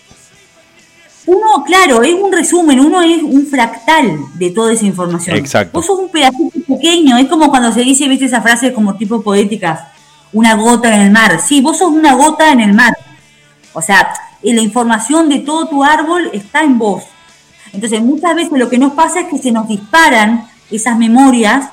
[1.26, 5.38] Uno, claro, es un resumen, uno es un fractal de toda esa información.
[5.38, 5.78] Exacto.
[5.78, 9.22] Vos sos un pedacito pequeño, es como cuando se dice, viste esa frase como tipo
[9.22, 9.92] poética,
[10.34, 11.40] una gota en el mar.
[11.40, 12.94] Sí, vos sos una gota en el mar.
[13.74, 17.04] O sea, la información de todo tu árbol está en vos.
[17.72, 21.70] Entonces, muchas veces lo que nos pasa es que se nos disparan esas memorias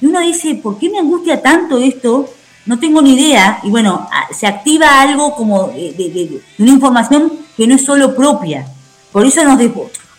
[0.00, 2.28] y uno dice, ¿por qué me angustia tanto esto?
[2.66, 3.60] No tengo ni idea.
[3.62, 8.66] Y bueno, se activa algo como de, una información que no es solo propia.
[9.12, 9.60] Por eso nos...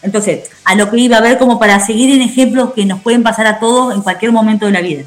[0.01, 3.23] Entonces, a lo que iba a ver como para seguir en ejemplos que nos pueden
[3.23, 5.03] pasar a todos en cualquier momento de la vida.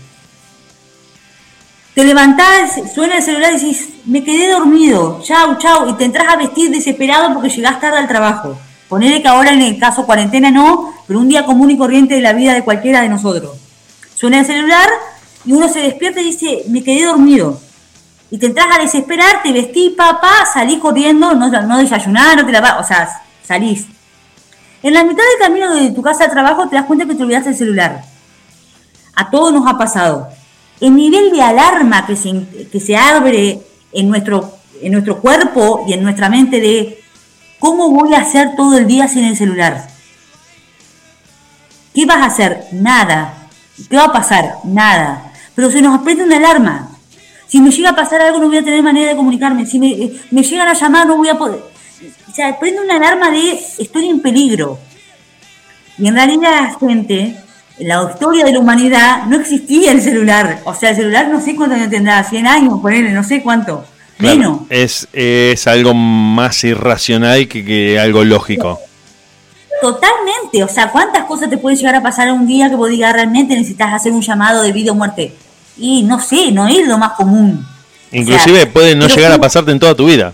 [1.94, 6.27] Te levantás, suena el celular y decís, me quedé dormido, chau, chau, y te entras
[6.29, 8.59] a vestir desesperado porque llegás tarde al trabajo.
[8.88, 12.20] Ponele que ahora en el caso cuarentena no, pero un día común y corriente de
[12.20, 13.53] la vida de cualquiera de nosotros.
[14.14, 14.88] Suena el celular
[15.44, 17.61] y uno se despierta y dice, me quedé dormido.
[18.31, 22.53] Y te entras a desesperar, te vestís, papá, salís corriendo, no, no desayunás, no te
[22.53, 23.87] lavás, o sea, salís.
[24.83, 27.23] En la mitad del camino de tu casa al trabajo te das cuenta que te
[27.23, 28.05] olvidaste el celular.
[29.15, 30.29] A todos nos ha pasado
[30.81, 33.61] el nivel de alarma que se, que se abre
[33.93, 37.03] en nuestro, en nuestro cuerpo y en nuestra mente de
[37.59, 39.89] cómo voy a hacer todo el día sin el celular.
[41.95, 42.65] ¿Qué vas a hacer?
[42.73, 43.49] Nada.
[43.89, 44.57] ¿Qué va a pasar?
[44.65, 45.33] Nada.
[45.55, 46.91] Pero se nos prende una alarma.
[47.47, 49.65] Si me llega a pasar algo no voy a tener manera de comunicarme.
[49.65, 51.74] Si me, me llegan a llamar no voy a poder.
[52.31, 54.79] O sea, prende una alarma de estoy en peligro.
[55.99, 57.37] Y en realidad la gente
[57.79, 60.61] en la historia de la humanidad no existía el celular.
[60.65, 63.85] O sea, el celular no sé cuánto tendrá, 100 años, ponerle, no sé cuánto.
[64.19, 64.61] menos.
[64.71, 68.81] Es, es algo más irracional que, que, algo lógico.
[69.81, 70.63] Totalmente.
[70.63, 73.55] O sea, ¿cuántas cosas te pueden llegar a pasar un día que vos digas realmente
[73.55, 75.35] necesitas hacer un llamado de vida o muerte?
[75.77, 77.67] Y no sé, no es lo más común.
[78.13, 80.33] Inclusive puede no llegar a pasarte en toda tu vida.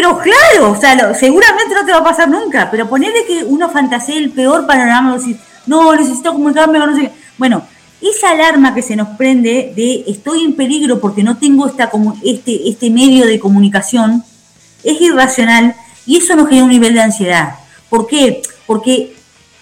[0.00, 3.68] Pero claro, o sea, seguramente no te va a pasar nunca, pero ponerle que uno
[3.68, 7.64] fantasee el peor panorama, decir, no, necesito comunicarme no sé Bueno,
[8.00, 11.90] esa alarma que se nos prende de estoy en peligro porque no tengo esta,
[12.24, 14.24] este, este medio de comunicación
[14.82, 15.74] es irracional
[16.06, 17.56] y eso nos genera un nivel de ansiedad.
[17.90, 18.40] ¿Por qué?
[18.66, 19.14] Porque,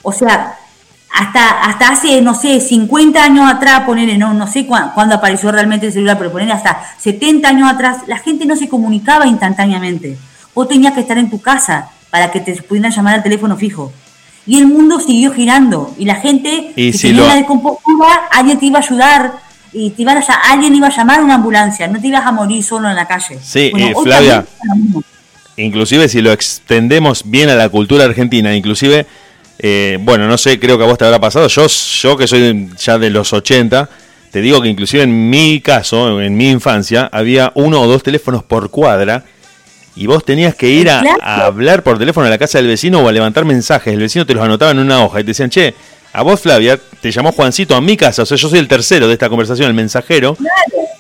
[0.03, 0.57] o sea,
[1.13, 5.87] hasta, hasta hace, no sé, 50 años atrás, ponerle, no, no sé cuándo apareció realmente
[5.87, 10.17] el celular, pero ponerle hasta 70 años atrás, la gente no se comunicaba instantáneamente.
[10.59, 13.93] Vos tenías que estar en tu casa para que te pudieran llamar al teléfono fijo.
[14.45, 18.67] Y el mundo siguió girando y la gente y si tenía la descompostura, alguien te
[18.67, 19.35] iba a ayudar
[19.73, 22.33] y te iba a, alguien iba a llamar a una ambulancia, no te ibas a
[22.33, 23.39] morir solo en la calle.
[23.41, 24.45] Sí, eh, Flavia,
[25.57, 29.07] inclusive si lo extendemos bien a la cultura argentina, inclusive,
[29.61, 32.69] eh, bueno, no sé, creo que a vos te habrá pasado, yo, yo que soy
[32.77, 33.89] ya de los 80,
[34.33, 38.43] te digo que inclusive en mi caso, en mi infancia, había uno o dos teléfonos
[38.43, 39.23] por cuadra
[39.99, 41.03] y vos tenías que ir a,
[41.45, 43.93] hablar por teléfono a la casa del vecino o a levantar mensajes.
[43.93, 45.75] El vecino te los anotaba en una hoja y te decían, che,
[46.13, 49.09] a vos Flavia, te llamó Juancito a mi casa, o sea, yo soy el tercero
[49.09, 50.37] de esta conversación, el mensajero,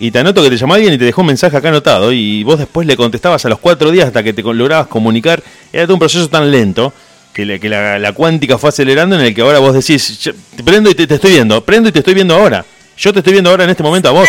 [0.00, 2.42] y te anoto que te llamó alguien y te dejó un mensaje acá anotado, y
[2.42, 5.42] vos después le contestabas a los cuatro días hasta que te lograbas comunicar.
[5.72, 6.92] Era todo un proceso tan lento
[7.32, 10.28] que, la, cuántica fue acelerando en el que ahora vos decís,
[10.64, 12.64] prendo y te, te, estoy viendo, prendo y te estoy viendo ahora.
[12.96, 14.28] Yo te estoy viendo ahora en este momento a vos.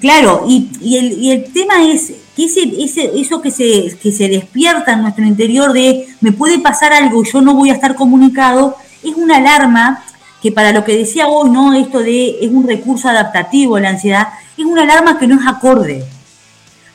[0.00, 4.28] Claro, y, y, el, y el tema es que ese, eso que se, que se
[4.28, 7.96] despierta en nuestro interior de me puede pasar algo y yo no voy a estar
[7.96, 10.04] comunicado, es una alarma
[10.40, 11.74] que para lo que decía hoy, ¿no?
[11.74, 16.04] Esto de es un recurso adaptativo la ansiedad, es una alarma que no es acorde.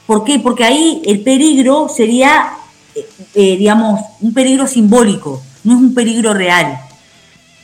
[0.07, 0.39] ¿Por qué?
[0.39, 2.53] Porque ahí el peligro sería,
[2.95, 6.79] eh, eh, digamos, un peligro simbólico, no es un peligro real.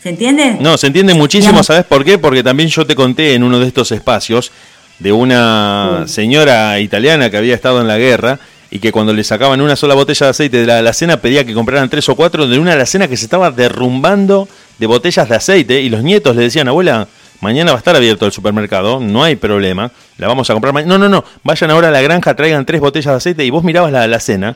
[0.03, 0.57] ¿Se entiende?
[0.59, 2.17] No, se entiende muchísimo, ¿sabes por qué?
[2.17, 4.51] Porque también yo te conté en uno de estos espacios
[4.99, 8.39] de una señora italiana que había estado en la guerra
[8.71, 11.53] y que cuando le sacaban una sola botella de aceite de la alacena pedía que
[11.53, 15.81] compraran tres o cuatro de una alacena que se estaba derrumbando de botellas de aceite
[15.81, 17.07] y los nietos le decían, abuela,
[17.41, 20.97] mañana va a estar abierto el supermercado, no hay problema, la vamos a comprar mañana.
[20.97, 23.63] No, no, no, vayan ahora a la granja, traigan tres botellas de aceite y vos
[23.63, 24.55] mirabas la alacena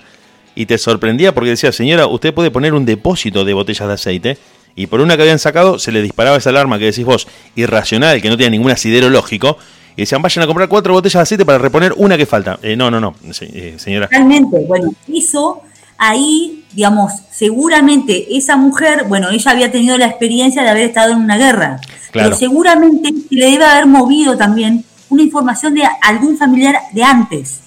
[0.55, 4.37] y te sorprendía porque decía, señora, usted puede poner un depósito de botellas de aceite
[4.75, 8.21] y por una que habían sacado se le disparaba esa alarma que decís vos, irracional,
[8.21, 9.57] que no tenía ningún asidero lógico,
[9.95, 12.59] y decían, vayan a comprar cuatro botellas de aceite para reponer una que falta.
[12.61, 14.07] Eh, no, no, no, eh, señora.
[14.09, 15.61] Realmente, bueno, eso
[15.97, 21.19] ahí, digamos, seguramente esa mujer, bueno, ella había tenido la experiencia de haber estado en
[21.19, 21.79] una guerra,
[22.11, 27.59] pero seguramente le debe haber movido también una información de algún familiar de antes,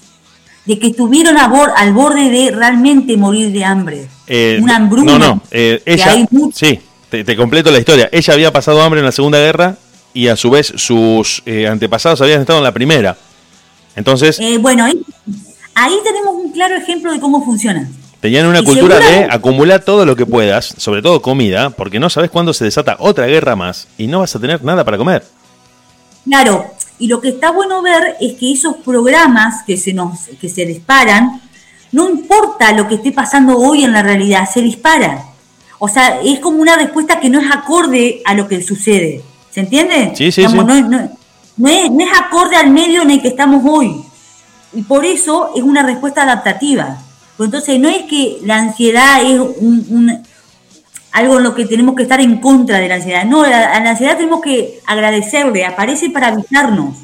[0.65, 4.07] de que estuvieron al borde de realmente morir de hambre.
[4.27, 5.17] Eh, una hambruna.
[5.17, 8.09] No, no, ella, sí, te completo la historia.
[8.11, 9.77] Ella había pasado hambre en la Segunda Guerra
[10.17, 13.15] y a su vez sus eh, antepasados habían estado en la primera.
[13.95, 14.39] Entonces...
[14.39, 17.87] Eh, bueno, ahí, tenemos un claro ejemplo de cómo funciona.
[18.19, 22.31] Tenían una cultura de acumular todo lo que puedas, sobre todo comida, porque no sabes
[22.31, 25.23] cuándo se desata otra guerra más y no vas a tener nada para comer.
[26.25, 26.65] Claro,
[26.97, 30.65] y lo que está bueno ver es que esos programas que se nos que se
[30.65, 31.41] disparan
[31.91, 35.25] no importa lo que esté pasando hoy en la realidad, se dispara.
[35.77, 39.23] O sea, es como una respuesta que no es acorde a lo que sucede.
[39.57, 40.11] ¿Se entiende?
[40.13, 40.55] Sí, sí, sí.
[40.55, 40.85] No, es,
[41.57, 44.03] no, es, acorde al medio en el que estamos hoy.
[44.71, 46.99] Y por eso es una respuesta adaptativa.
[47.35, 50.23] Pues entonces no es que la ansiedad es un,
[51.11, 53.25] algo en lo que tenemos que estar en contra de la ansiedad.
[53.25, 56.95] No, a la, ansiedad tenemos que agradecerle, aparece para avisarnos.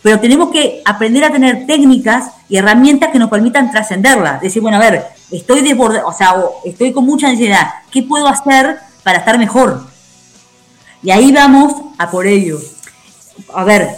[0.00, 4.38] Pero tenemos que aprender a tener técnicas y herramientas que nos permitan trascenderla.
[4.40, 7.66] Decir, bueno, a ver, estoy desbordado, o sea, estoy con mucha ansiedad.
[7.90, 9.95] ¿Qué puedo hacer para estar mejor?
[11.06, 12.58] Y ahí vamos a por ello.
[13.54, 13.90] A ver,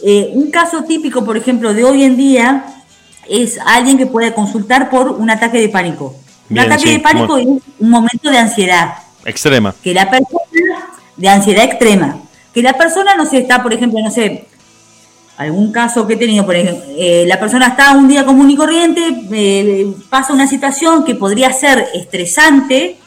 [0.00, 2.66] eh, un caso típico, por ejemplo, de hoy en día
[3.28, 6.14] es alguien que puede consultar por un ataque de pánico.
[6.50, 8.94] un ataque de pánico es un momento de ansiedad.
[9.24, 9.74] Extrema.
[9.82, 10.40] Que la persona,
[11.16, 12.18] de ansiedad extrema.
[12.52, 14.46] Que la persona, no sé, está, por ejemplo, no sé,
[15.36, 18.54] algún caso que he tenido, por ejemplo, eh, la persona está un día común y
[18.54, 19.00] corriente,
[19.32, 22.98] eh, pasa una situación que podría ser estresante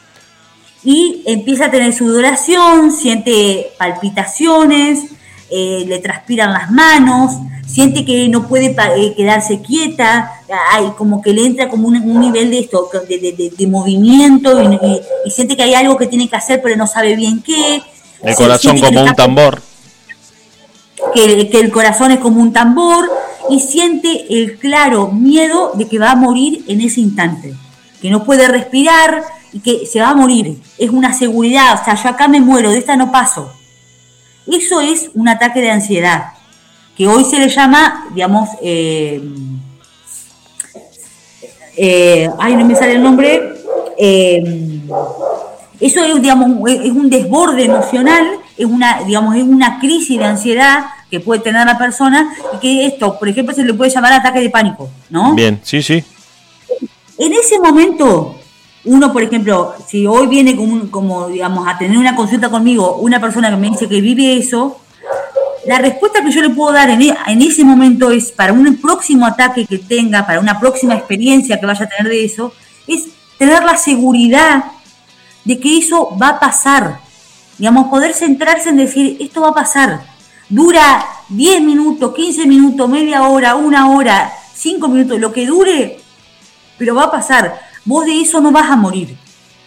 [0.84, 5.04] y empieza a tener sudoración, siente palpitaciones,
[5.50, 7.32] eh, le transpiran las manos,
[7.66, 8.74] siente que no puede
[9.16, 10.32] quedarse quieta,
[10.72, 14.60] hay como que le entra como un, nivel de esto, de, movimiento
[15.24, 17.82] y, siente que hay algo que tiene que hacer pero no sabe bien qué.
[18.22, 19.62] El corazón como un tambor
[21.14, 23.10] que, el corazón es como un tambor
[23.50, 27.54] y siente el claro miedo de que va a morir en ese instante,
[28.00, 30.60] que no puede respirar y que se va a morir.
[30.78, 33.52] Es una seguridad, o sea, yo acá me muero, de esta no paso.
[34.46, 36.32] Eso es un ataque de ansiedad,
[36.96, 39.20] que hoy se le llama, digamos, eh,
[41.76, 43.54] eh, ay, no me sale el nombre,
[43.98, 44.80] eh,
[45.80, 50.86] eso es, digamos, es un desborde emocional es una, digamos, es una crisis de ansiedad
[51.10, 54.40] que puede tener la persona y que esto, por ejemplo, se le puede llamar ataque
[54.40, 55.34] de pánico, ¿no?
[55.34, 56.04] Bien, sí, sí.
[57.16, 58.37] En ese momento,
[58.84, 63.20] uno, por ejemplo, si hoy viene como, como, digamos, a tener una consulta conmigo, una
[63.20, 64.80] persona que me dice que vive eso,
[65.66, 68.76] la respuesta que yo le puedo dar en, e, en ese momento es para un
[68.76, 72.52] próximo ataque que tenga, para una próxima experiencia que vaya a tener de eso,
[72.86, 74.64] es tener la seguridad
[75.44, 77.08] de que eso va a pasar
[77.58, 80.00] Digamos, poder centrarse en decir, esto va a pasar.
[80.48, 85.98] Dura 10 minutos, 15 minutos, media hora, una hora, 5 minutos, lo que dure,
[86.78, 87.67] pero va a pasar.
[87.88, 89.16] Vos de eso no vas a morir.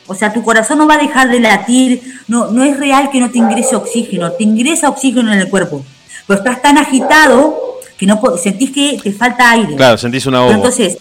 [0.05, 3.19] O sea, tu corazón no va a dejar de latir, no, no es real que
[3.19, 5.83] no te ingrese oxígeno, te ingresa oxígeno en el cuerpo.
[6.27, 9.75] Pero estás tan agitado que no sentís que te falta aire.
[9.75, 10.51] Claro, sentís una ahogo.
[10.51, 10.99] Entonces,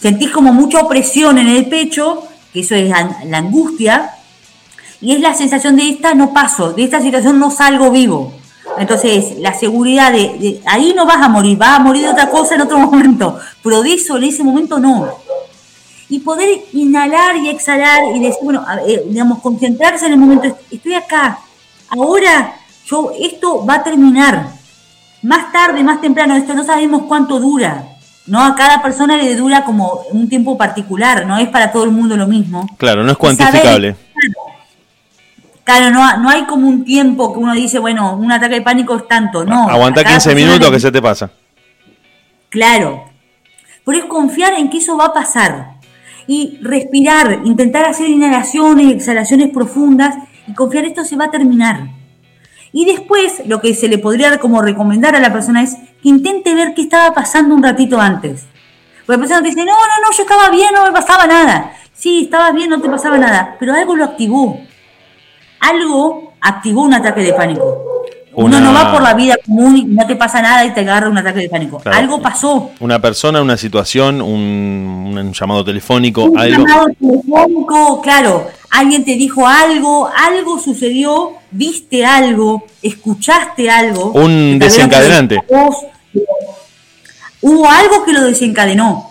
[0.00, 2.24] sentís como mucha opresión en el pecho,
[2.54, 4.12] que eso es la angustia,
[5.02, 8.32] y es la sensación de esta no paso, de esta situación no salgo vivo.
[8.78, 12.54] Entonces, la seguridad de, ahí no vas a morir, vas a morir de otra cosa
[12.54, 15.21] en otro momento, pero de eso en ese momento no.
[16.08, 20.94] Y poder inhalar y exhalar y decir, bueno, eh, digamos, concentrarse en el momento, estoy
[20.94, 21.38] acá,
[21.88, 22.54] ahora
[22.86, 24.48] yo, esto va a terminar,
[25.22, 27.84] más tarde, más temprano, esto no sabemos cuánto dura,
[28.26, 28.44] ¿no?
[28.44, 32.16] A cada persona le dura como un tiempo particular, no es para todo el mundo
[32.16, 32.66] lo mismo.
[32.76, 33.96] Claro, no es cuantificable.
[35.64, 38.96] Claro, no, no hay como un tiempo que uno dice, bueno, un ataque de pánico
[38.96, 39.68] es tanto, no.
[39.68, 41.30] Aguanta 15 minutos que se te pasa.
[42.48, 43.04] Claro.
[43.84, 45.71] Pero es confiar en que eso va a pasar.
[46.26, 51.88] Y respirar, intentar hacer inhalaciones, exhalaciones profundas y confiar esto se va a terminar.
[52.72, 56.54] Y después lo que se le podría como recomendar a la persona es que intente
[56.54, 58.46] ver qué estaba pasando un ratito antes.
[59.04, 61.72] Porque la persona te dice, no, no, no, yo estaba bien, no me pasaba nada.
[61.92, 64.58] Sí, estabas bien, no te pasaba nada, pero algo lo activó
[65.62, 67.91] algo activó un ataque de pánico.
[68.34, 71.08] Uno no va por la vida común y no te pasa nada y te agarra
[71.08, 71.82] un ataque de pánico.
[71.84, 72.70] Algo pasó.
[72.80, 76.66] Una persona, una situación, un, llamado telefónico, un algo.
[76.66, 78.48] llamado telefónico, claro.
[78.70, 84.12] Alguien te dijo algo, algo sucedió, viste algo, escuchaste algo.
[84.12, 85.38] Un desencadenante.
[87.42, 89.10] Hubo algo que lo desencadenó.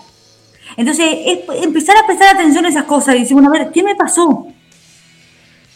[0.76, 3.82] Entonces, es empezar a prestar atención a esas cosas y decir, bueno, a ver, ¿qué
[3.82, 4.46] me pasó?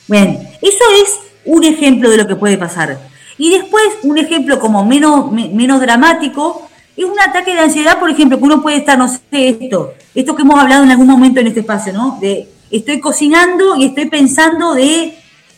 [0.08, 2.98] Bueno, eso es un ejemplo de lo que puede pasar.
[3.38, 8.38] Y después, un ejemplo como menos, menos dramático, es un ataque de ansiedad, por ejemplo,
[8.38, 11.48] que uno puede estar, no sé, esto, esto que hemos hablado en algún momento en
[11.48, 12.18] este espacio, ¿no?
[12.20, 15.16] De estoy cocinando y estoy pensando de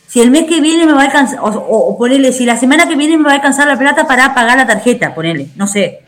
[0.09, 2.97] si el mes que viene me va a alcanzar, o, ponerle, si la semana que
[2.97, 6.01] viene me va a alcanzar la plata para pagar la tarjeta, ponerle, no sé.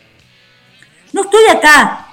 [1.13, 2.09] No estoy acá,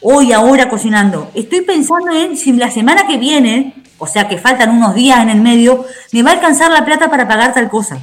[0.00, 1.30] hoy, ahora cocinando.
[1.34, 5.30] Estoy pensando en si la semana que viene o sea que faltan unos días en
[5.30, 7.98] el medio, me va a alcanzar la plata para pagar tal cosa.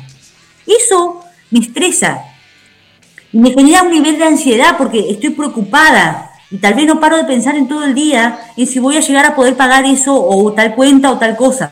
[0.65, 2.23] Eso me estresa
[3.33, 7.17] y me genera un nivel de ansiedad porque estoy preocupada Y tal vez no paro
[7.17, 10.13] de pensar en todo el día en si voy a llegar a poder pagar eso
[10.15, 11.71] o tal cuenta o tal cosa.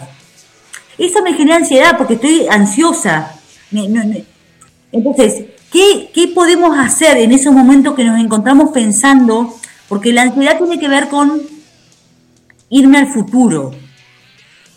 [0.98, 3.36] Eso me genera ansiedad porque estoy ansiosa.
[4.92, 9.56] Entonces, ¿qué, ¿qué podemos hacer en esos momentos que nos encontramos pensando?
[9.88, 11.42] Porque la ansiedad tiene que ver con
[12.70, 13.72] irme al futuro.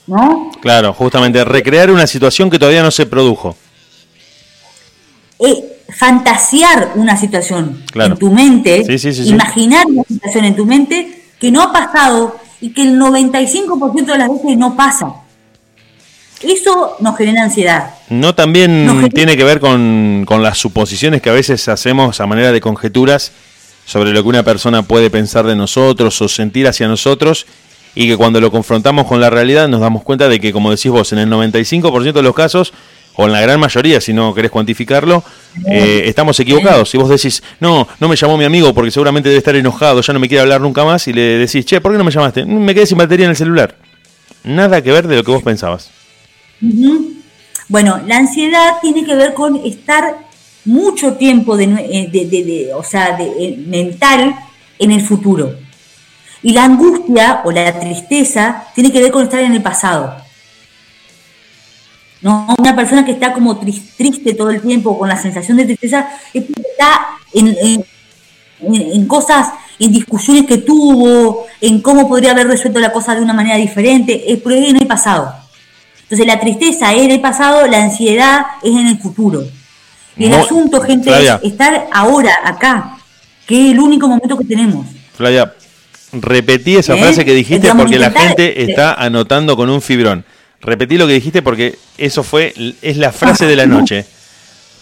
[0.07, 0.51] ¿No?
[0.61, 3.57] Claro, justamente recrear una situación que todavía no se produjo.
[5.47, 8.85] Eh, fantasear una situación en tu mente,
[9.27, 14.19] imaginar una situación en tu mente que no ha pasado y que el 95% de
[14.19, 15.15] las veces no pasa.
[16.41, 17.95] Eso nos genera ansiedad.
[18.09, 22.51] No también tiene que ver con, con, las suposiciones que a veces hacemos a manera
[22.51, 23.33] de conjeturas
[23.85, 27.47] sobre lo que una persona puede pensar de nosotros o sentir hacia nosotros
[27.95, 30.91] y que cuando lo confrontamos con la realidad nos damos cuenta de que, como decís
[30.91, 32.73] vos, en el 95% de los casos
[33.17, 35.23] o en la gran mayoría, si no querés cuantificarlo,
[35.67, 36.91] eh, estamos equivocados.
[36.91, 40.13] Si vos decís, no, no me llamó mi amigo porque seguramente debe estar enojado, ya
[40.13, 42.45] no me quiere hablar nunca más, y le decís, che, ¿por qué no me llamaste?
[42.45, 43.77] Me quedé sin batería en el celular.
[44.43, 45.91] Nada que ver de lo que vos pensabas.
[47.69, 50.17] Bueno, la ansiedad tiene que ver con estar
[50.65, 54.35] mucho tiempo de, eh, de, o sea, de, eh, mental
[54.79, 55.55] en el futuro.
[56.43, 60.24] Y la angustia o la tristeza tiene que ver con estar en el pasado.
[62.25, 62.47] ¿No?
[62.59, 67.07] Una persona que está como triste todo el tiempo, con la sensación de tristeza, está
[67.35, 73.35] en, cosas, en discusiones que tuvo, en cómo podría haber resuelto la cosa de una
[73.35, 75.35] manera diferente, es porque en el pasado.
[76.05, 79.45] Entonces la tristeza es en el pasado, la ansiedad es en el futuro.
[80.17, 82.97] Y el asunto, gente, es estar ahora, acá,
[83.47, 84.87] que es el único momento que tenemos.
[85.15, 85.53] Flavia,
[86.13, 87.01] repetí esa ¿Eh?
[87.01, 90.25] frase que dijiste porque la gente está anotando con un fibrón.
[90.65, 94.07] Repetí lo que dijiste porque eso fue, es la frase de la noche.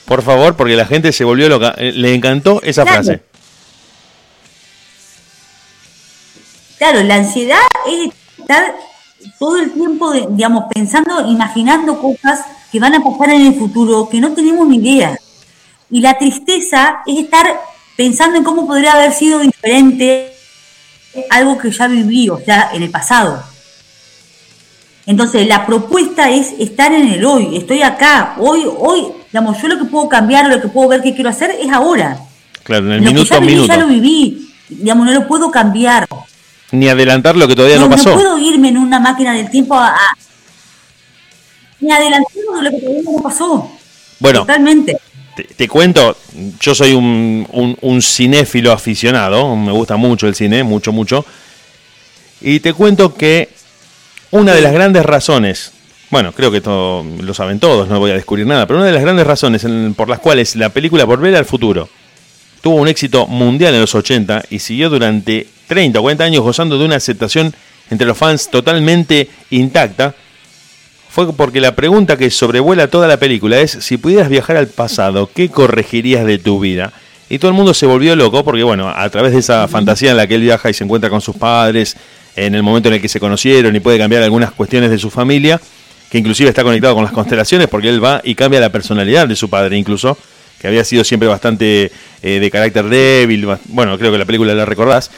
[0.04, 1.74] Por favor, porque la gente se volvió loca.
[1.76, 3.22] Eh, le encantó esa frase.
[6.78, 8.74] Claro, la ansiedad es estar
[9.38, 14.20] todo el tiempo, digamos, pensando, imaginando cosas que van a pasar en el futuro que
[14.20, 15.16] no tenemos ni idea.
[15.90, 17.60] Y la tristeza es estar
[17.96, 20.32] pensando en cómo podría haber sido diferente
[21.30, 23.51] algo que ya viví, o sea, en el pasado.
[25.06, 29.78] Entonces, la propuesta es estar en el hoy, estoy acá, hoy, hoy, digamos, yo lo
[29.78, 32.18] que puedo cambiar, lo que puedo ver que quiero hacer es ahora.
[32.62, 36.06] Claro, en el minuto que ya viví, Ya lo viví, digamos, no lo puedo cambiar.
[36.70, 38.10] Ni adelantar lo que todavía no, pasó.
[38.10, 39.96] No puedo irme en una máquina del tiempo a,
[41.80, 42.32] ni adelantar
[42.62, 43.70] lo que todavía no pasó.
[44.20, 44.98] Bueno, totalmente.
[45.56, 46.16] Te, cuento,
[46.60, 51.24] yo soy un, un, un cinéfilo aficionado, me gusta mucho el cine, mucho, mucho.
[52.40, 53.48] Y te cuento que
[54.32, 55.72] una de las grandes razones,
[56.10, 58.92] bueno, creo que todo lo saben todos, no voy a descubrir nada, pero una de
[58.92, 61.88] las grandes razones por las cuales la película Volver al Futuro
[62.62, 66.78] tuvo un éxito mundial en los 80 y siguió durante 30 o 40 años gozando
[66.78, 67.54] de una aceptación
[67.90, 70.14] entre los fans totalmente intacta,
[71.10, 75.28] fue porque la pregunta que sobrevuela toda la película es, si pudieras viajar al pasado,
[75.34, 76.94] ¿qué corregirías de tu vida?
[77.28, 80.16] Y todo el mundo se volvió loco porque, bueno, a través de esa fantasía en
[80.16, 81.96] la que él viaja y se encuentra con sus padres,
[82.36, 85.10] en el momento en el que se conocieron y puede cambiar algunas cuestiones de su
[85.10, 85.60] familia,
[86.10, 89.36] que inclusive está conectado con las constelaciones porque él va y cambia la personalidad de
[89.36, 90.16] su padre incluso,
[90.60, 91.90] que había sido siempre bastante
[92.22, 95.10] eh, de carácter débil, bueno, creo que la película la recordás.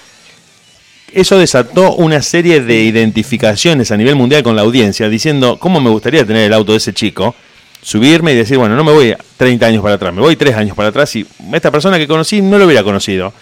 [1.13, 5.91] Eso desató una serie de identificaciones a nivel mundial con la audiencia, diciendo, ¿cómo me
[5.91, 7.37] gustaría tener el auto de ese chico?
[7.83, 10.77] Subirme y decir, bueno, no me voy 30 años para atrás, me voy 3 años
[10.77, 13.33] para atrás y esta persona que conocí no lo hubiera conocido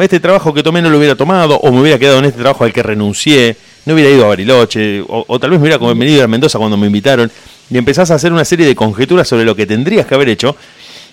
[0.00, 2.64] este trabajo que tomé no lo hubiera tomado, o me hubiera quedado en este trabajo
[2.64, 6.28] al que renuncié, no hubiera ido a Bariloche, o, tal vez me hubiera venido a
[6.28, 7.30] Mendoza cuando me invitaron,
[7.68, 10.56] y empezás a hacer una serie de conjeturas sobre lo que tendrías que haber hecho,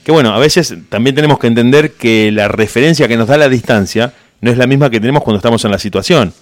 [0.04, 3.50] que bueno, a veces también tenemos que entender que la referencia que nos da la
[3.50, 6.34] distancia no es la misma que tenemos cuando estamos en la situación.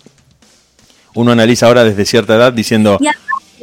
[1.15, 2.99] Uno analiza ahora desde cierta edad diciendo,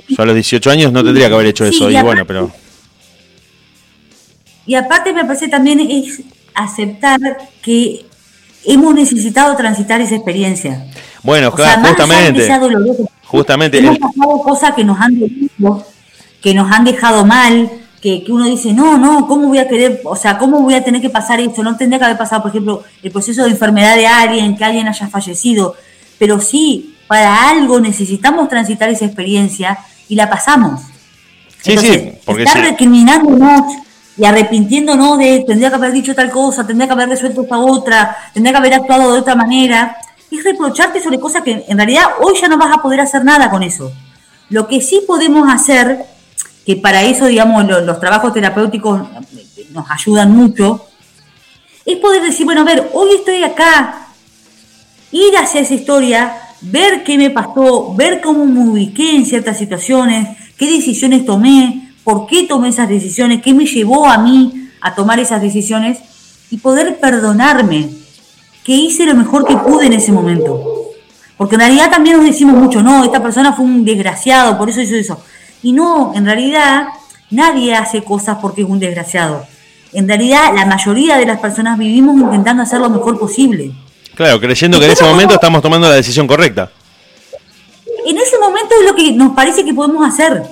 [0.08, 2.50] yo a los 18 años no tendría que haber hecho eso, y, bueno, pero...
[4.66, 6.22] Y aparte me parece también es
[6.54, 7.20] aceptar
[7.62, 8.06] que
[8.66, 10.86] hemos necesitado transitar esa experiencia.
[11.22, 12.48] Bueno, claro, justamente.
[13.24, 13.78] justamente.
[13.78, 15.86] Hemos pasado cosas que nos han dolido,
[16.40, 20.14] que nos han dejado mal, que, uno dice, no, no, ¿cómo voy a querer, o
[20.14, 21.62] sea, cómo voy a tener que pasar esto?
[21.62, 24.86] No tendría que haber pasado, por ejemplo, el proceso de enfermedad de alguien, que alguien
[24.86, 25.74] haya fallecido,
[26.18, 30.82] pero sí, para algo necesitamos transitar esa experiencia y la pasamos.
[31.62, 33.83] Sí, sí, porque estar recriminándonos
[34.16, 38.16] y arrepintiéndonos de tendría que haber dicho tal cosa, tendría que haber resuelto esta otra,
[38.32, 39.96] tendría que haber actuado de otra manera,
[40.30, 43.50] es reprocharte sobre cosas que en realidad hoy ya no vas a poder hacer nada
[43.50, 43.92] con eso.
[44.50, 46.04] Lo que sí podemos hacer,
[46.64, 49.02] que para eso, digamos, los, trabajos terapéuticos
[49.72, 50.86] nos ayudan mucho,
[51.84, 54.08] es poder decir, bueno, a ver, hoy estoy acá,
[55.10, 60.36] ir hacia esa historia, ver qué me pasó, ver cómo me ubiqué en ciertas situaciones,
[60.56, 65.18] qué decisiones tomé, por qué tomé esas decisiones, qué me llevó a mí a tomar
[65.18, 65.98] esas decisiones
[66.50, 67.88] y poder perdonarme,
[68.62, 70.62] que hice lo mejor que pude en ese momento.
[71.36, 74.80] Porque en realidad también nos decimos mucho, no, esta persona fue un desgraciado, por eso
[74.80, 75.20] hizo eso.
[75.62, 76.86] Y no, en realidad
[77.30, 79.46] nadie hace cosas porque es un desgraciado.
[79.92, 83.72] En realidad la mayoría de las personas vivimos intentando hacer lo mejor posible.
[84.14, 86.70] Claro, creyendo que en ese momento estamos tomando la decisión correcta.
[88.06, 90.42] En ese momento es lo que nos parece que podemos hacer.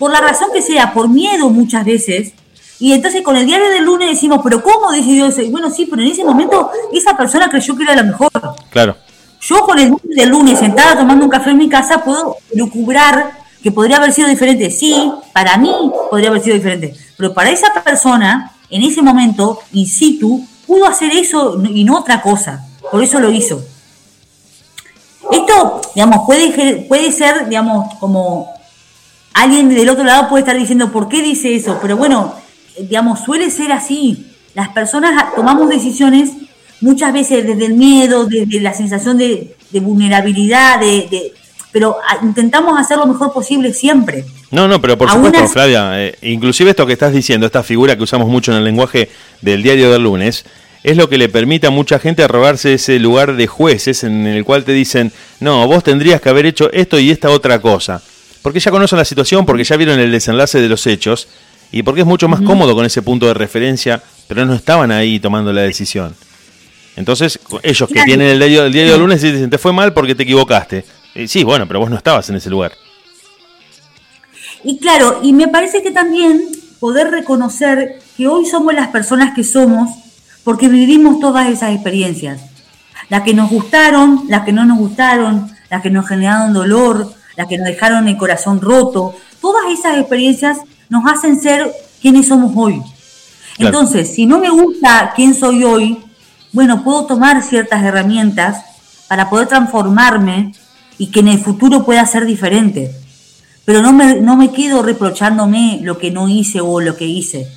[0.00, 2.32] Por la razón que sea, por miedo muchas veces.
[2.78, 5.42] Y entonces con el diario del lunes decimos, pero ¿cómo decidió eso?
[5.42, 8.30] Y bueno, sí, pero en ese momento esa persona creyó que era lo mejor.
[8.70, 8.96] Claro.
[9.42, 13.40] Yo con el lunes del lunes sentada tomando un café en mi casa puedo lucubrar
[13.62, 14.70] que podría haber sido diferente.
[14.70, 15.70] Sí, para mí
[16.08, 16.94] podría haber sido diferente.
[17.18, 22.22] Pero para esa persona, en ese momento, in situ, pudo hacer eso y no otra
[22.22, 22.66] cosa.
[22.90, 23.62] Por eso lo hizo.
[25.30, 28.59] Esto, digamos, puede, puede ser, digamos, como
[29.34, 31.78] alguien del otro lado puede estar diciendo, ¿por qué dice eso?
[31.80, 32.34] Pero bueno,
[32.78, 34.26] digamos, suele ser así.
[34.54, 36.30] Las personas tomamos decisiones
[36.80, 41.32] muchas veces desde el miedo, desde la sensación de, vulnerabilidad, de,
[41.72, 44.24] pero intentamos hacer lo mejor posible siempre.
[44.50, 48.02] No, no, pero por supuesto, Flavia, eh, inclusive esto que estás diciendo, esta figura que
[48.02, 49.08] usamos mucho en el lenguaje
[49.40, 50.44] del diario del lunes,
[50.82, 54.44] es lo que le permite a mucha gente robarse ese lugar de jueces en el
[54.44, 58.02] cual te dicen, no, vos tendrías que haber hecho esto y esta otra cosa.
[58.42, 61.28] Porque ya conocen la situación, porque ya vieron el desenlace de los hechos
[61.72, 65.20] y porque es mucho más cómodo con ese punto de referencia, pero no estaban ahí
[65.20, 66.14] tomando la decisión.
[66.96, 70.14] Entonces, ellos que tienen el diario, el diario del lunes dicen, te fue mal porque
[70.14, 70.84] te equivocaste.
[71.26, 72.72] sí, bueno, pero vos no estabas en ese lugar.
[74.64, 76.42] Y claro, y me parece que también
[76.78, 79.90] poder reconocer que hoy somos las personas que somos
[80.44, 82.40] porque vivimos todas esas experiencias.
[83.08, 87.48] Las que nos gustaron, las que no nos gustaron, las que nos generaron dolor, las
[87.48, 89.14] que nos dejaron el corazón roto.
[89.40, 90.58] Todas esas experiencias
[90.90, 91.72] nos hacen ser
[92.02, 92.82] quienes somos hoy.
[93.56, 95.98] Entonces, si no me gusta quién soy hoy,
[96.52, 98.62] bueno, puedo tomar ciertas herramientas
[99.08, 100.52] para poder transformarme
[100.98, 102.94] y que en el futuro pueda ser diferente.
[103.64, 107.48] Pero no me, no me quedo reprochándome lo que no hice o lo que hice.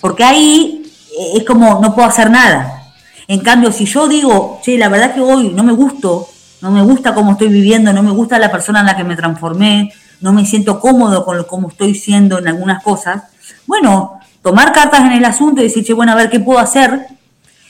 [0.00, 0.82] Porque ahí
[1.18, 2.94] eh, es como no puedo hacer nada.
[3.28, 6.31] En cambio, si yo digo, che, la verdad que hoy no me gusto,
[6.62, 9.16] no me gusta cómo estoy viviendo, no me gusta la persona en la que me
[9.16, 13.24] transformé, no me siento cómodo con cómo estoy siendo en algunas cosas,
[13.66, 17.06] bueno, tomar cartas en el asunto y decir, bueno, a ver qué puedo hacer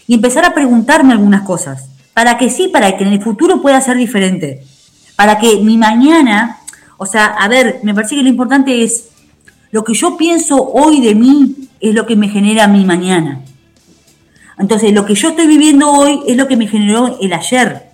[0.06, 1.88] y empezar a preguntarme algunas cosas.
[2.12, 4.62] Para que sí, para que en el futuro pueda ser diferente.
[5.16, 6.58] Para que mi mañana,
[6.98, 9.08] o sea, a ver, me parece que lo importante es
[9.70, 13.40] lo que yo pienso hoy de mí es lo que me genera mi mañana.
[14.58, 17.91] Entonces, lo que yo estoy viviendo hoy es lo que me generó el ayer.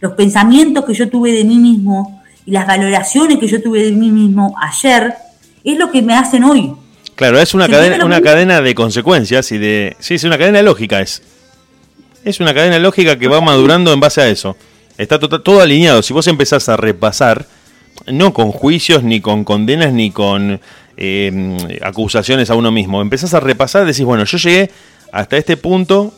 [0.00, 3.92] Los pensamientos que yo tuve de mí mismo y las valoraciones que yo tuve de
[3.92, 5.14] mí mismo ayer
[5.64, 6.72] es lo que me hacen hoy.
[7.14, 9.96] Claro, es una cadena, una cadena de consecuencias y de...
[9.98, 11.22] Sí, es una cadena lógica, es.
[12.24, 14.56] Es una cadena lógica que va madurando en base a eso.
[14.96, 16.02] Está todo, todo alineado.
[16.02, 17.46] Si vos empezás a repasar,
[18.06, 20.60] no con juicios, ni con condenas, ni con
[20.96, 23.00] eh, acusaciones a uno mismo.
[23.00, 24.70] Empezás a repasar, decís, bueno, yo llegué
[25.12, 26.12] hasta este punto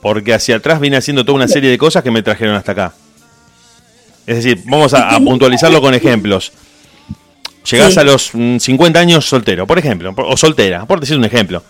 [0.00, 2.94] porque hacia atrás vine haciendo toda una serie de cosas que me trajeron hasta acá.
[4.26, 6.52] Es decir, vamos a, puntualizarlo con ejemplos.
[7.70, 11.62] Llegás a los 50 mm, años soltero, por ejemplo, o soltera, por decir un ejemplo.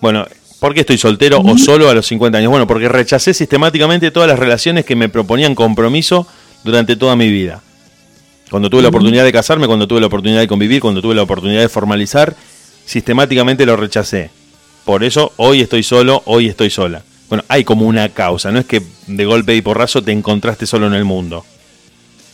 [0.00, 0.26] Bueno,
[0.60, 2.50] ¿por qué estoy soltero o solo a los 50 años?
[2.50, 6.26] Bueno, porque rechacé sistemáticamente todas las relaciones que me proponían compromiso
[6.62, 7.62] durante toda mi vida.
[8.50, 11.22] Cuando tuve la oportunidad de casarme, cuando tuve la oportunidad de convivir, cuando tuve la
[11.22, 12.36] oportunidad de formalizar,
[12.84, 14.30] sistemáticamente lo rechacé.
[14.84, 17.02] Por eso hoy estoy solo, hoy estoy sola.
[17.30, 20.86] Bueno, hay como una causa, no es que de golpe y porrazo te encontraste solo
[20.86, 21.44] en el mundo.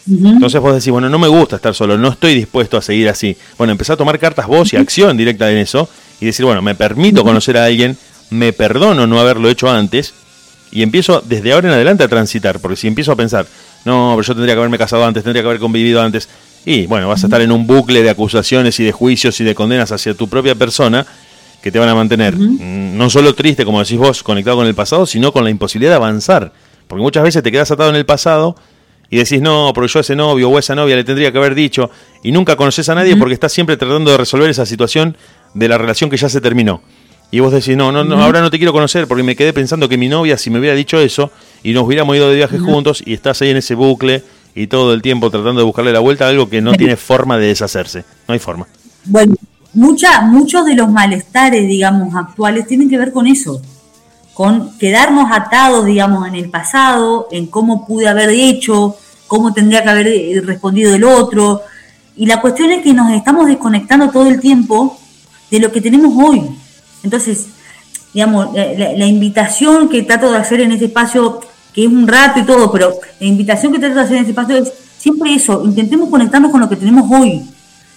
[0.08, 3.36] Entonces vos decís, bueno, no me gusta estar solo, no estoy dispuesto a seguir así.
[3.58, 5.88] Bueno, empezá a tomar cartas vos y acción directa en eso
[6.20, 7.96] y decir, bueno, me permito conocer a alguien,
[8.30, 10.14] me perdono no haberlo hecho antes
[10.72, 13.46] y empiezo desde ahora en adelante a transitar, porque si empiezo a pensar,
[13.84, 16.28] no, pero yo tendría que haberme casado antes, tendría que haber convivido antes.
[16.64, 19.54] Y bueno, vas a estar en un bucle de acusaciones y de juicios y de
[19.54, 21.06] condenas hacia tu propia persona
[21.62, 24.74] que te van a mantener mm, no solo triste, como decís vos, conectado con el
[24.74, 26.52] pasado, sino con la imposibilidad de avanzar.
[26.86, 28.56] Porque muchas veces te quedas atado en el pasado
[29.10, 31.38] y decís, no, pero yo a ese novio o a esa novia le tendría que
[31.38, 31.90] haber dicho,
[32.22, 35.16] y nunca conoces a nadie porque estás siempre tratando de resolver esa situación
[35.52, 36.80] de la relación que ya se terminó.
[37.32, 39.88] Y vos decís, no, no, no, ahora no te quiero conocer porque me quedé pensando
[39.88, 41.30] que mi novia, si me hubiera dicho eso,
[41.62, 44.22] y nos hubiéramos ido de viaje juntos, y estás ahí en ese bucle
[44.54, 47.36] y todo el tiempo tratando de buscarle la vuelta a algo que no tiene forma
[47.36, 48.04] de deshacerse.
[48.26, 48.66] No hay forma.
[49.04, 49.34] Bueno,
[49.74, 53.62] mucha, muchos de los malestares, digamos, actuales tienen que ver con eso.
[54.34, 59.90] Con quedarnos atados, digamos, en el pasado, en cómo pude haber hecho, cómo tendría que
[59.90, 61.62] haber eh, respondido el otro.
[62.16, 64.98] Y la cuestión es que nos estamos desconectando todo el tiempo
[65.50, 66.42] de lo que tenemos hoy.
[67.02, 67.46] Entonces,
[68.12, 71.40] digamos, la, invitación que trato de hacer en este espacio,
[71.72, 74.32] que es un rato y todo, pero la invitación que trato de hacer en este
[74.32, 77.42] espacio es siempre eso, intentemos conectarnos con lo que tenemos hoy.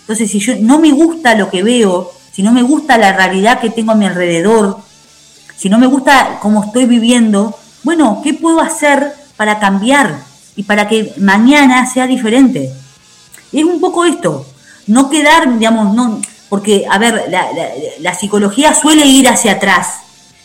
[0.01, 3.59] Entonces, si yo no me gusta lo que veo, si no me gusta la realidad
[3.59, 4.77] que tengo a mi alrededor,
[5.63, 10.19] si no me gusta cómo estoy viviendo, bueno, ¿qué puedo hacer para cambiar
[10.57, 12.69] y para que mañana sea diferente?
[13.53, 14.45] Es un poco esto,
[14.87, 17.31] no quedar, digamos, no, porque, a ver,
[18.01, 19.99] la, psicología suele ir hacia atrás,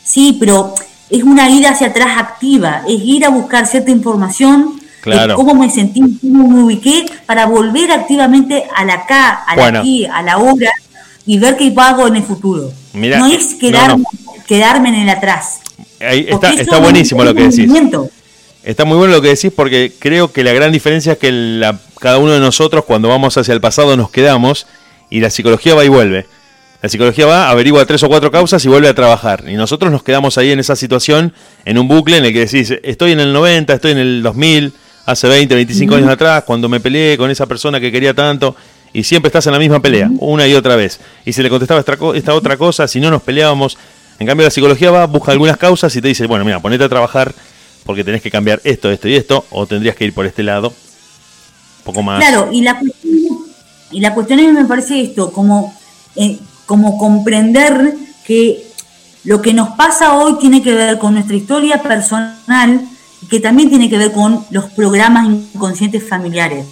[0.04, 0.72] sí, pero
[1.10, 5.68] es una ida hacia atrás activa, es ir a buscar cierta información de cómo me
[5.68, 10.38] sentí, cómo me ubiqué, para volver activamente a la acá, a la aquí, a la
[10.38, 10.70] hora
[11.26, 12.72] y ver qué hago en el futuro.
[12.94, 14.04] no es quedarme,
[14.48, 15.60] quedarme en el atrás.
[16.00, 17.70] está, está buenísimo lo que decís.
[18.64, 21.78] Está muy bueno lo que decís porque creo que la gran diferencia es que la,
[22.00, 24.66] cada uno de nosotros cuando vamos hacia el pasado nos quedamos
[25.10, 26.26] y la psicología va y vuelve.
[26.82, 29.44] La psicología va, averigua tres o cuatro causas y vuelve a trabajar.
[29.48, 31.32] Y nosotros nos quedamos ahí en esa situación,
[31.64, 34.72] en un bucle en el que decís, estoy en el 90, estoy en el 2000,
[35.06, 38.54] hace 20, 25 años atrás, cuando me peleé con esa persona que quería tanto,
[38.92, 41.00] y siempre estás en la misma pelea, una y otra vez.
[41.24, 43.76] Y se le contestaba esta, esta otra cosa, si no nos peleábamos.
[44.18, 46.88] En cambio, la psicología va, busca algunas causas y te dice, bueno, mira, ponete a
[46.88, 47.32] trabajar
[47.84, 50.68] porque tenés que cambiar esto, esto y esto, o tendrías que ir por este lado.
[50.68, 52.18] Un poco más.
[52.18, 53.18] Claro, y la cuestión
[53.90, 55.74] y la cuestión es, me parece esto, como,
[56.16, 57.94] eh, como comprender
[58.24, 58.66] que
[59.24, 62.82] lo que nos pasa hoy tiene que ver con nuestra historia personal
[63.30, 66.66] que también tiene que ver con los programas inconscientes familiares.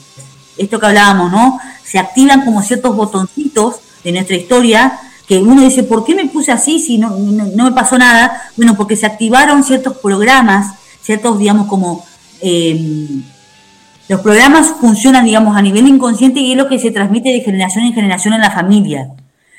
[0.57, 1.59] Esto que hablábamos, ¿no?
[1.85, 6.53] Se activan como ciertos botoncitos de nuestra historia que uno dice, ¿por qué me puse
[6.53, 8.51] así si no, no, me pasó nada?
[8.57, 12.05] Bueno, porque se activaron ciertos programas, ciertos, digamos, como...
[12.41, 13.23] Eh,
[14.09, 17.87] los programas funcionan, digamos, a nivel inconsciente y es lo que se transmite de generación
[17.87, 19.09] en generación en la familia.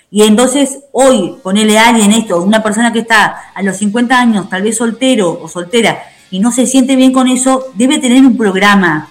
[0.10, 4.50] Y entonces, hoy, ponerle a alguien esto, una persona que está a los 50 años,
[4.50, 6.02] tal vez soltero o soltera,
[6.32, 9.10] y no se siente bien con eso, debe tener un programa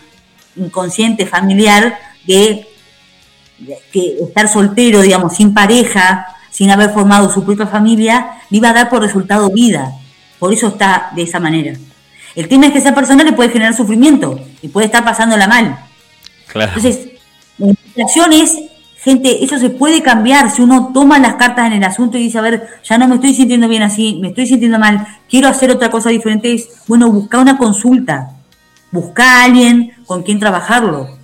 [0.56, 2.66] inconsciente, familiar, de,
[3.92, 6.26] que estar soltero, digamos, sin pareja,
[6.56, 9.92] sin haber formado su propia familia, le iba a dar por resultado vida.
[10.38, 11.76] Por eso está de esa manera.
[12.34, 15.78] El tema es que esa persona le puede generar sufrimiento y puede estar pasándola mal.
[16.46, 16.72] Claro.
[16.74, 17.08] Entonces,
[17.58, 18.56] la invitación es,
[18.96, 22.38] gente, eso se puede cambiar si uno toma las cartas en el asunto y dice,
[22.38, 25.70] a ver, ya no me estoy sintiendo bien así, me estoy sintiendo mal, quiero hacer
[25.70, 26.54] otra cosa diferente.
[26.54, 28.30] Es, bueno, busca una consulta,
[28.90, 31.18] busca a alguien con quien trabajarlo.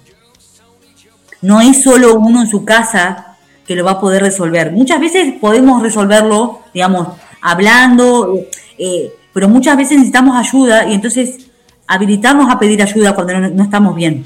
[1.40, 3.31] No es solo uno en su casa
[3.66, 4.72] que lo va a poder resolver.
[4.72, 7.08] Muchas veces podemos resolverlo, digamos,
[7.40, 8.40] hablando,
[8.78, 11.46] eh, pero muchas veces necesitamos ayuda y entonces
[11.86, 14.24] habilitarnos a pedir ayuda cuando no, estamos bien.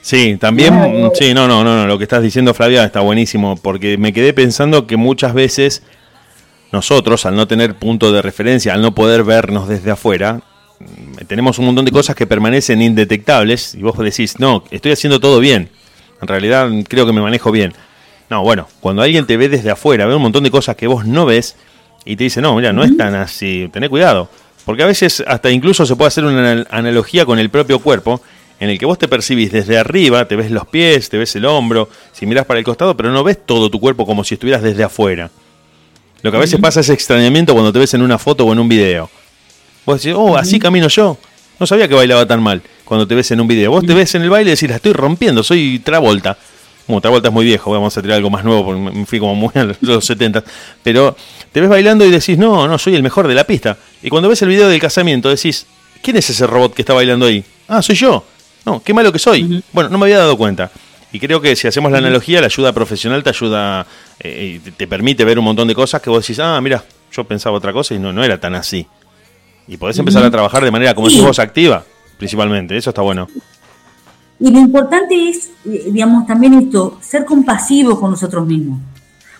[0.00, 3.98] Sí, también, sí, no, no, no, no, lo que estás diciendo Flavia está buenísimo, porque
[3.98, 5.82] me quedé pensando que muchas veces
[6.72, 10.40] nosotros, al no tener punto de referencia, al no poder vernos desde afuera,
[10.78, 15.18] mm, tenemos un montón de cosas que permanecen indetectables y vos decís, no, estoy haciendo
[15.20, 15.68] todo bien,
[16.22, 17.74] en realidad creo que me manejo bien.
[18.30, 21.06] No, bueno, cuando alguien te ve desde afuera, ve un montón de cosas que vos
[21.06, 21.56] no ves
[22.04, 24.28] y te dice, no, mira, no es tan así, tené cuidado.
[24.64, 28.20] Porque a veces hasta incluso se puede hacer una analogía con el propio cuerpo,
[28.60, 31.44] en el que vos te percibís desde arriba, te ves los pies, te ves el
[31.44, 34.62] hombro, si miras para el costado, pero no ves todo tu cuerpo como si estuvieras
[34.62, 35.30] desde afuera.
[36.22, 38.58] Lo que a veces pasa es extrañamiento cuando te ves en una foto o en
[38.58, 39.08] un video.
[39.86, 41.16] Vos decís, oh, así camino yo.
[41.60, 43.70] No sabía que bailaba tan mal cuando te ves en un video.
[43.70, 46.36] Vos te ves en el baile y decís, la estoy rompiendo, soy Travolta.
[46.88, 49.34] Como Travolta es muy viejo, vamos a tirar algo más nuevo, porque me fui como
[49.34, 50.42] muy a los 70.
[50.82, 51.14] Pero
[51.52, 53.76] te ves bailando y decís, no, no, soy el mejor de la pista.
[54.02, 55.66] Y cuando ves el video del casamiento decís,
[56.02, 57.44] ¿quién es ese robot que está bailando ahí?
[57.68, 58.24] Ah, soy yo.
[58.64, 59.62] No, qué malo que soy.
[59.70, 60.70] Bueno, no me había dado cuenta.
[61.12, 63.86] Y creo que si hacemos la analogía, la ayuda profesional te ayuda,
[64.20, 66.82] eh, te permite ver un montón de cosas que vos decís, ah, mira,
[67.12, 68.86] yo pensaba otra cosa y no, no era tan así.
[69.66, 71.84] Y podés empezar a trabajar de manera, como si vos, activa,
[72.16, 72.78] principalmente.
[72.78, 73.28] Eso está bueno.
[74.40, 78.78] Y lo importante es, eh, digamos, también esto, ser compasivos con nosotros mismos.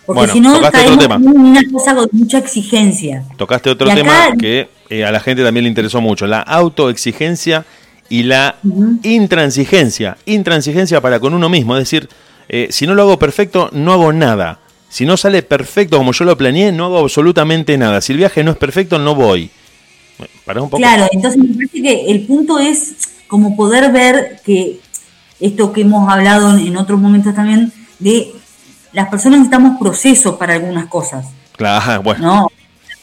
[0.05, 3.23] Porque si no, caemos en una cosa con mucha exigencia.
[3.37, 7.63] Tocaste otro tema que eh, a la gente también le interesó mucho, la autoexigencia
[8.09, 8.55] y la
[9.03, 10.17] intransigencia.
[10.25, 12.09] Intransigencia para con uno mismo, es decir,
[12.49, 14.59] eh, si no lo hago perfecto, no hago nada.
[14.89, 18.01] Si no sale perfecto como yo lo planeé, no hago absolutamente nada.
[18.01, 19.51] Si el viaje no es perfecto, no voy.
[20.43, 20.81] Para un poco.
[20.81, 22.95] Claro, entonces me parece que el punto es
[23.27, 24.79] como poder ver que
[25.39, 28.33] esto que hemos hablado en otros momentos también, de
[28.91, 31.27] las personas necesitamos procesos para algunas cosas.
[31.55, 32.49] Claro, bueno.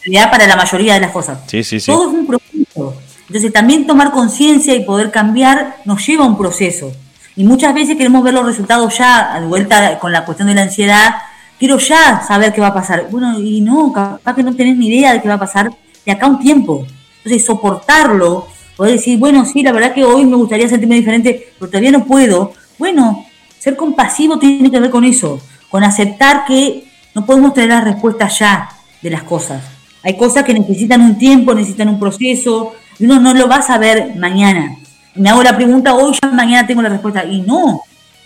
[0.03, 1.39] realidad para la mayoría de las cosas.
[1.47, 1.87] Sí, sí, sí.
[1.93, 2.95] Todo es un proceso.
[3.29, 6.93] Entonces también tomar conciencia y poder cambiar nos lleva a un proceso.
[7.35, 10.63] Y muchas veces queremos ver los resultados ya, de vuelta con la cuestión de la
[10.63, 11.17] ansiedad,
[11.59, 13.09] quiero ya saber qué va a pasar.
[13.11, 15.71] Bueno, y no, capaz que no tenés ni idea de qué va a pasar
[16.05, 16.87] de acá a un tiempo.
[17.19, 21.71] Entonces, soportarlo, poder decir, bueno, sí, la verdad que hoy me gustaría sentirme diferente, pero
[21.71, 22.53] todavía no puedo.
[22.79, 23.27] Bueno,
[23.59, 28.29] ser compasivo tiene que ver con eso, con aceptar que no podemos tener la respuesta
[28.29, 28.69] ya
[29.01, 29.63] de las cosas.
[30.03, 33.63] Hay cosas que necesitan un tiempo, necesitan un proceso, y uno no lo va a
[33.63, 34.77] saber mañana.
[35.15, 37.25] Me hago la pregunta hoy, ya mañana tengo la respuesta.
[37.25, 37.81] Y no,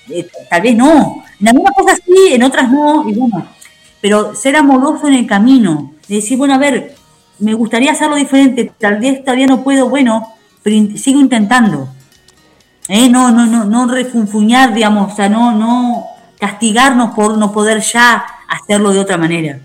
[0.09, 1.23] eh, tal vez no.
[1.41, 3.47] En algunas cosas sí, en otras no, y bueno.
[4.01, 6.95] Pero ser amoroso en el camino, de decir, bueno, a ver,
[7.39, 10.35] me gustaría hacerlo diferente, tal vez todavía no puedo, bueno,
[10.65, 11.89] sigo intentando.
[12.89, 13.09] ¿Eh?
[13.09, 16.07] No, no, no, no refunfuñar, digamos, o sea, no, no
[16.39, 19.61] castigarnos por no poder ya hacerlo de otra manera.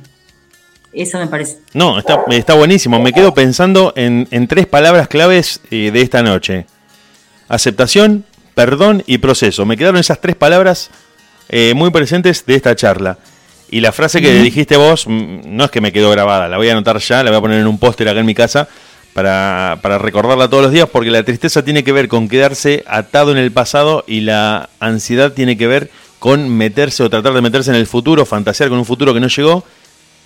[0.93, 1.59] Eso me parece.
[1.73, 2.99] No, está, está buenísimo.
[2.99, 6.67] Me quedo pensando en, en tres palabras claves eh, de esta noche.
[7.49, 9.65] Aceptación, perdón y proceso.
[9.65, 10.91] Me quedaron esas tres palabras
[11.49, 13.17] eh, muy presentes de esta charla.
[13.69, 16.69] Y la frase que dijiste vos, mm, no es que me quedó grabada, la voy
[16.69, 18.69] a anotar ya, la voy a poner en un póster acá en mi casa
[19.16, 23.32] para, para, recordarla todos los días, porque la tristeza tiene que ver con quedarse atado
[23.32, 25.89] en el pasado y la ansiedad tiene que ver
[26.20, 29.30] con meterse o tratar de meterse en el futuro, fantasear con un futuro que no
[29.30, 29.63] llegó,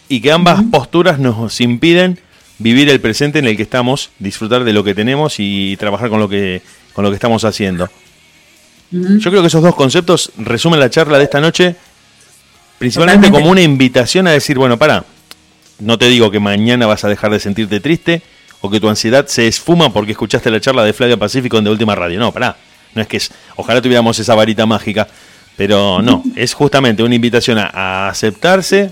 [0.07, 2.19] y que ambas posturas nos impiden
[2.57, 6.19] vivir el presente en el que estamos, disfrutar de lo que tenemos y trabajar con
[6.19, 6.63] lo que,
[6.93, 7.87] con lo que estamos haciendo.
[8.89, 11.75] Yo creo que esos dos conceptos resumen la charla de esta noche,
[12.79, 15.05] principalmente como una invitación a decir, bueno, para,
[15.77, 18.23] no te digo que mañana vas a dejar de sentirte triste
[18.61, 21.69] o que tu ansiedad se esfuma porque escuchaste la charla de Flavia Pacífico en De
[21.69, 22.19] Última Radio.
[22.19, 22.57] No, para,
[22.93, 25.07] no es que es, ojalá tuviéramos esa varita mágica,
[25.55, 28.91] pero no, es justamente una invitación a aceptarse,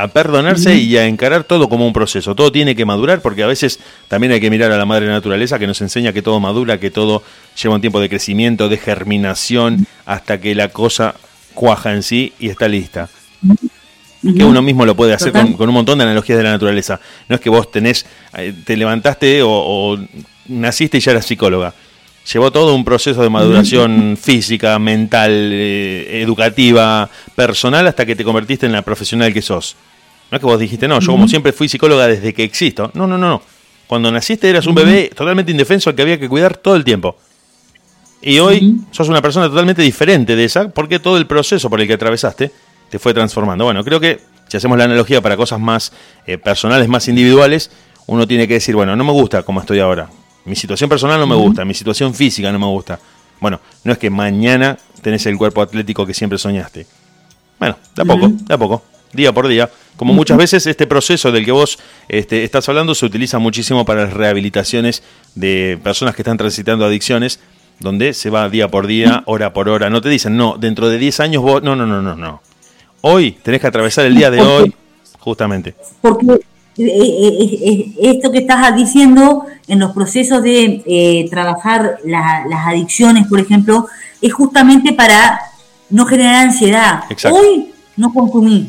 [0.00, 2.34] a perdonarse y a encarar todo como un proceso.
[2.34, 5.58] Todo tiene que madurar porque a veces también hay que mirar a la madre naturaleza
[5.58, 7.22] que nos enseña que todo madura, que todo
[7.60, 11.14] lleva un tiempo de crecimiento, de germinación, hasta que la cosa
[11.54, 13.08] cuaja en sí y está lista.
[14.22, 17.00] Que uno mismo lo puede hacer con, un montón de analogías de la naturaleza.
[17.28, 18.04] No es que vos tenés,
[18.36, 19.98] eh, te levantaste o,
[20.48, 21.72] naciste y ya eras psicóloga.
[22.30, 28.66] Llevó todo un proceso de maduración física, mental, eh, educativa, personal, hasta que te convertiste
[28.66, 29.74] en la profesional que sos.
[30.30, 32.90] No es que vos dijiste, no, yo como siempre fui psicóloga desde que existo.
[32.94, 33.42] No, no, no, no.
[33.86, 37.16] Cuando naciste eras un bebé totalmente indefenso al que había que cuidar todo el tiempo.
[38.22, 41.88] Y hoy sos una persona totalmente diferente de esa porque todo el proceso por el
[41.88, 42.52] que atravesaste
[42.90, 43.64] te fue transformando.
[43.64, 45.92] Bueno, creo que si hacemos la analogía para cosas más
[46.26, 47.70] eh, personales, más individuales,
[48.06, 50.10] uno tiene que decir, bueno, no me gusta como estoy ahora.
[50.44, 52.98] Mi situación personal no me gusta, mi situación física no me gusta.
[53.40, 56.86] Bueno, no es que mañana tenés el cuerpo atlético que siempre soñaste.
[57.58, 58.82] Bueno, de a poco, de a poco
[59.12, 59.70] día por día.
[59.96, 61.78] Como muchas veces este proceso del que vos
[62.08, 65.02] este, estás hablando se utiliza muchísimo para las rehabilitaciones
[65.34, 67.40] de personas que están transitando adicciones,
[67.80, 69.90] donde se va día por día, hora por hora.
[69.90, 71.62] No te dicen, no, dentro de 10 años vos...
[71.62, 72.42] No, no, no, no, no.
[73.02, 74.74] Hoy tenés que atravesar el día de hoy,
[75.18, 75.74] justamente.
[76.00, 76.38] Porque eh,
[76.78, 83.86] eh, eh, esto que estás diciendo en los procesos de trabajar las adicciones, por ejemplo,
[84.20, 85.40] es justamente para
[85.88, 87.04] no generar ansiedad.
[87.30, 88.68] Hoy no consumí,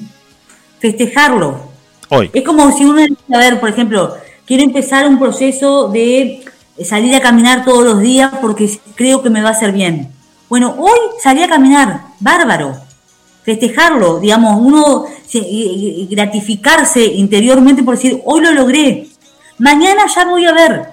[0.80, 1.70] festejarlo.
[2.10, 2.30] Hoy.
[2.34, 3.02] Es como si uno,
[3.34, 4.16] a ver, por ejemplo,
[4.46, 6.44] quiero empezar un proceso de
[6.84, 10.10] salir a caminar todos los días porque creo que me va a hacer bien.
[10.50, 12.91] Bueno, hoy salí a caminar, bárbaro.
[13.44, 15.06] Festejarlo, digamos, uno
[16.10, 19.08] gratificarse interiormente por decir, hoy lo logré,
[19.58, 20.86] mañana ya voy a ver.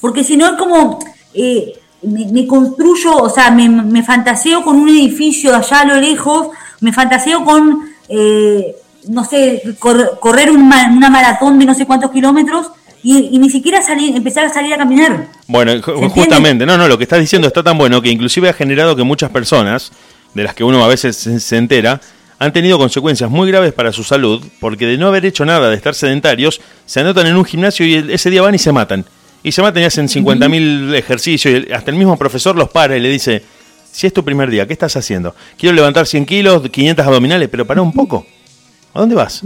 [0.00, 0.98] Porque si no es como,
[1.34, 1.72] eh,
[2.02, 6.48] me, construyo, o sea, me, me fantaseo con un edificio allá a lo lejos,
[6.80, 8.74] me fantaseo con eh,
[9.08, 12.70] no sé, correr una maratón de no sé cuántos kilómetros
[13.02, 15.28] y, ni siquiera salir, empezar a salir a caminar.
[15.46, 15.72] Bueno,
[16.10, 19.04] justamente, no, no, lo que estás diciendo está tan bueno que inclusive ha generado que
[19.04, 19.92] muchas personas,
[20.34, 22.00] de las que uno a veces se entera,
[22.40, 25.76] han tenido consecuencias muy graves para su salud, porque de no haber hecho nada, de
[25.76, 29.04] estar sedentarios, se anotan en un gimnasio y ese día van y se matan.
[29.42, 33.00] Y se matan y hacen 50.000 ejercicios, y hasta el mismo profesor los para y
[33.00, 33.42] le dice,
[33.92, 35.34] si es tu primer día, ¿qué estás haciendo?
[35.58, 38.26] Quiero levantar 100 kilos, 500 abdominales, pero para un poco.
[38.94, 39.42] ¿A dónde vas?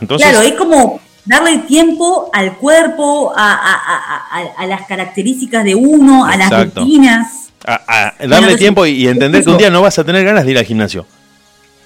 [0.00, 6.50] Entonces, claro, es como darle tiempo al cuerpo, a, las características de uno, a las
[6.50, 7.41] rutinas.
[7.64, 10.58] A, darle tiempo y, entender que un día no vas a tener ganas de ir
[10.58, 11.06] al gimnasio.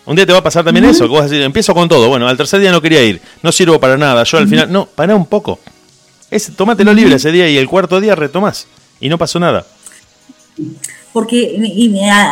[0.06, 2.08] Un día te va a pasar también eso, que vas a decir, empiezo con todo.
[2.08, 4.22] Bueno, al tercer día no quería ir, no sirvo para nada.
[4.24, 5.58] Yo al final, no, para un poco.
[6.30, 8.66] Es, tómatelo libre ese día y el cuarto día retomás.
[9.00, 9.66] Y no pasó nada
[11.16, 11.58] porque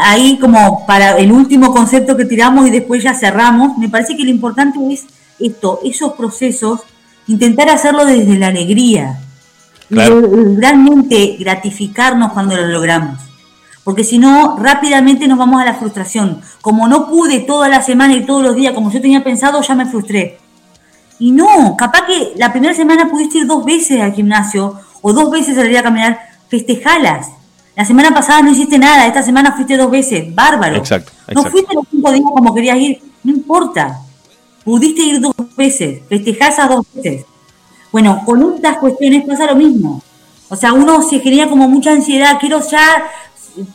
[0.05, 4.25] ahí como para el último concepto que tiramos y después ya cerramos, me parece que
[4.25, 5.07] lo importante es
[5.41, 6.81] esto, esos procesos
[7.27, 9.21] intentar hacerlo desde la alegría.
[9.89, 13.21] Y realmente gratificarnos cuando lo logramos.
[13.85, 16.41] Porque si no, rápidamente nos vamos a la frustración.
[16.63, 19.75] Como no pude toda la semana y todos los días como yo tenía pensado, ya
[19.75, 20.39] me frustré.
[21.19, 25.31] Y no, capaz que la primera semana pudiste ir dos veces al gimnasio o dos
[25.31, 26.19] veces salir a caminar,
[26.49, 27.29] festejalas.
[27.77, 30.77] La semana pasada no hiciste nada, esta semana fuiste dos veces, bárbaro.
[30.77, 34.01] Exacto, No fuiste los cinco días como querías ir, no importa.
[34.65, 37.27] Pudiste ir dos veces, festejar esas dos veces.
[37.93, 40.03] Bueno, con estas cuestiones pasa lo mismo.
[40.49, 43.05] O sea, uno se genera como mucha ansiedad, quiero ya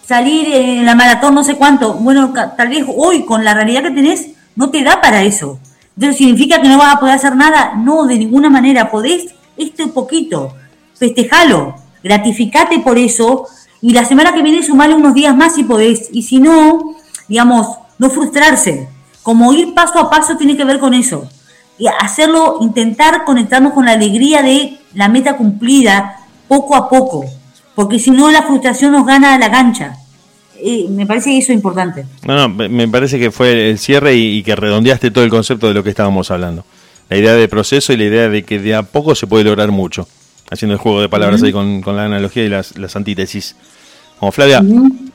[0.05, 1.93] salir en la maratón no sé cuánto.
[1.93, 5.59] Bueno, tal vez hoy con la realidad que tenés no te da para eso.
[5.95, 7.75] Entonces, ¿significa que no vas a poder hacer nada?
[7.75, 8.89] No, de ninguna manera.
[8.89, 10.53] Podés este poquito,
[10.95, 13.47] festejalo, gratificate por eso
[13.81, 16.09] y la semana que viene sumale unos días más si podés.
[16.11, 16.95] Y si no,
[17.27, 18.89] digamos, no frustrarse.
[19.23, 21.29] Como ir paso a paso tiene que ver con eso.
[21.77, 26.17] Y hacerlo, intentar conectarnos con la alegría de la meta cumplida
[26.47, 27.25] poco a poco.
[27.79, 29.95] Porque si no, la frustración nos gana a la gancha.
[30.61, 32.05] Eh, me parece que eso es importante.
[32.27, 35.73] No, no, me parece que fue el cierre y, que redondeaste todo el concepto de
[35.73, 36.65] lo que estábamos hablando.
[37.07, 39.71] La idea de proceso y la idea de que de a poco se puede lograr
[39.71, 40.09] mucho.
[40.51, 43.55] Haciendo el juego de palabras ahí con, la analogía y las, las antítesis.
[44.19, 44.61] Como Flavia,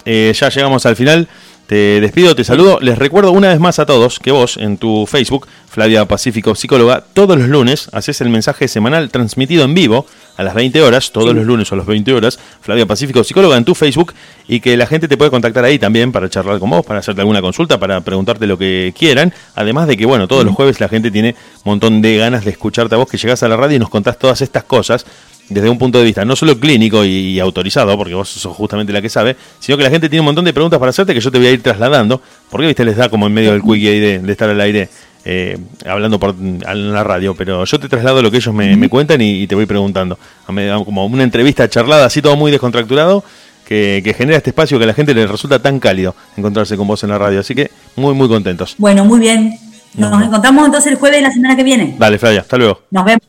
[0.07, 1.29] eh, ya llegamos al final.
[1.67, 2.79] Te despido, te saludo.
[2.81, 7.03] Les recuerdo una vez más a todos que vos en tu Facebook, Flavia Pacífico Psicóloga,
[7.15, 10.05] todos los lunes haces el mensaje semanal transmitido en vivo
[10.37, 13.65] a las 20 horas, todos los lunes a las 20 horas, Flavia Pacífico Psicóloga en
[13.65, 14.13] tu Facebook
[14.47, 17.23] y que la gente te puede contactar ahí también para charlar con vos, para hacerte
[17.23, 19.33] alguna consulta, para preguntarte lo que quieran.
[19.55, 21.35] Además de que, bueno, todos los jueves la gente tiene
[21.65, 23.89] un montón de ganas de escucharte a vos que llegás a la radio y nos
[23.89, 25.07] contás todas estas cosas
[25.49, 29.03] desde un punto de vista no solo clínico y, autorizado, porque vos sos justamente la
[29.03, 31.31] que sabe, sino que la gente tiene un montón de preguntas para hacerte que yo
[31.31, 32.21] te voy a ir trasladando,
[32.51, 34.89] porque viste les da como en medio del quickie ahí de, estar al aire
[35.25, 39.21] eh, hablando por en la radio, pero yo te traslado lo que ellos me, cuentan
[39.21, 43.25] y, te voy preguntando, como una entrevista charlada, así todo muy descontracturado,
[43.65, 47.03] que, genera este espacio que a la gente le resulta tan cálido encontrarse con vos
[47.03, 48.75] en la radio, así que muy muy contentos.
[48.79, 49.59] Bueno, muy bien.
[49.95, 51.95] Nos, encontramos entonces el jueves de la semana que viene.
[51.99, 52.81] Dale, Flavia, hasta luego.
[52.91, 53.23] Nos vemos.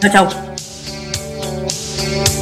[0.00, 0.49] Chao, chao.
[2.10, 2.39] Thank you.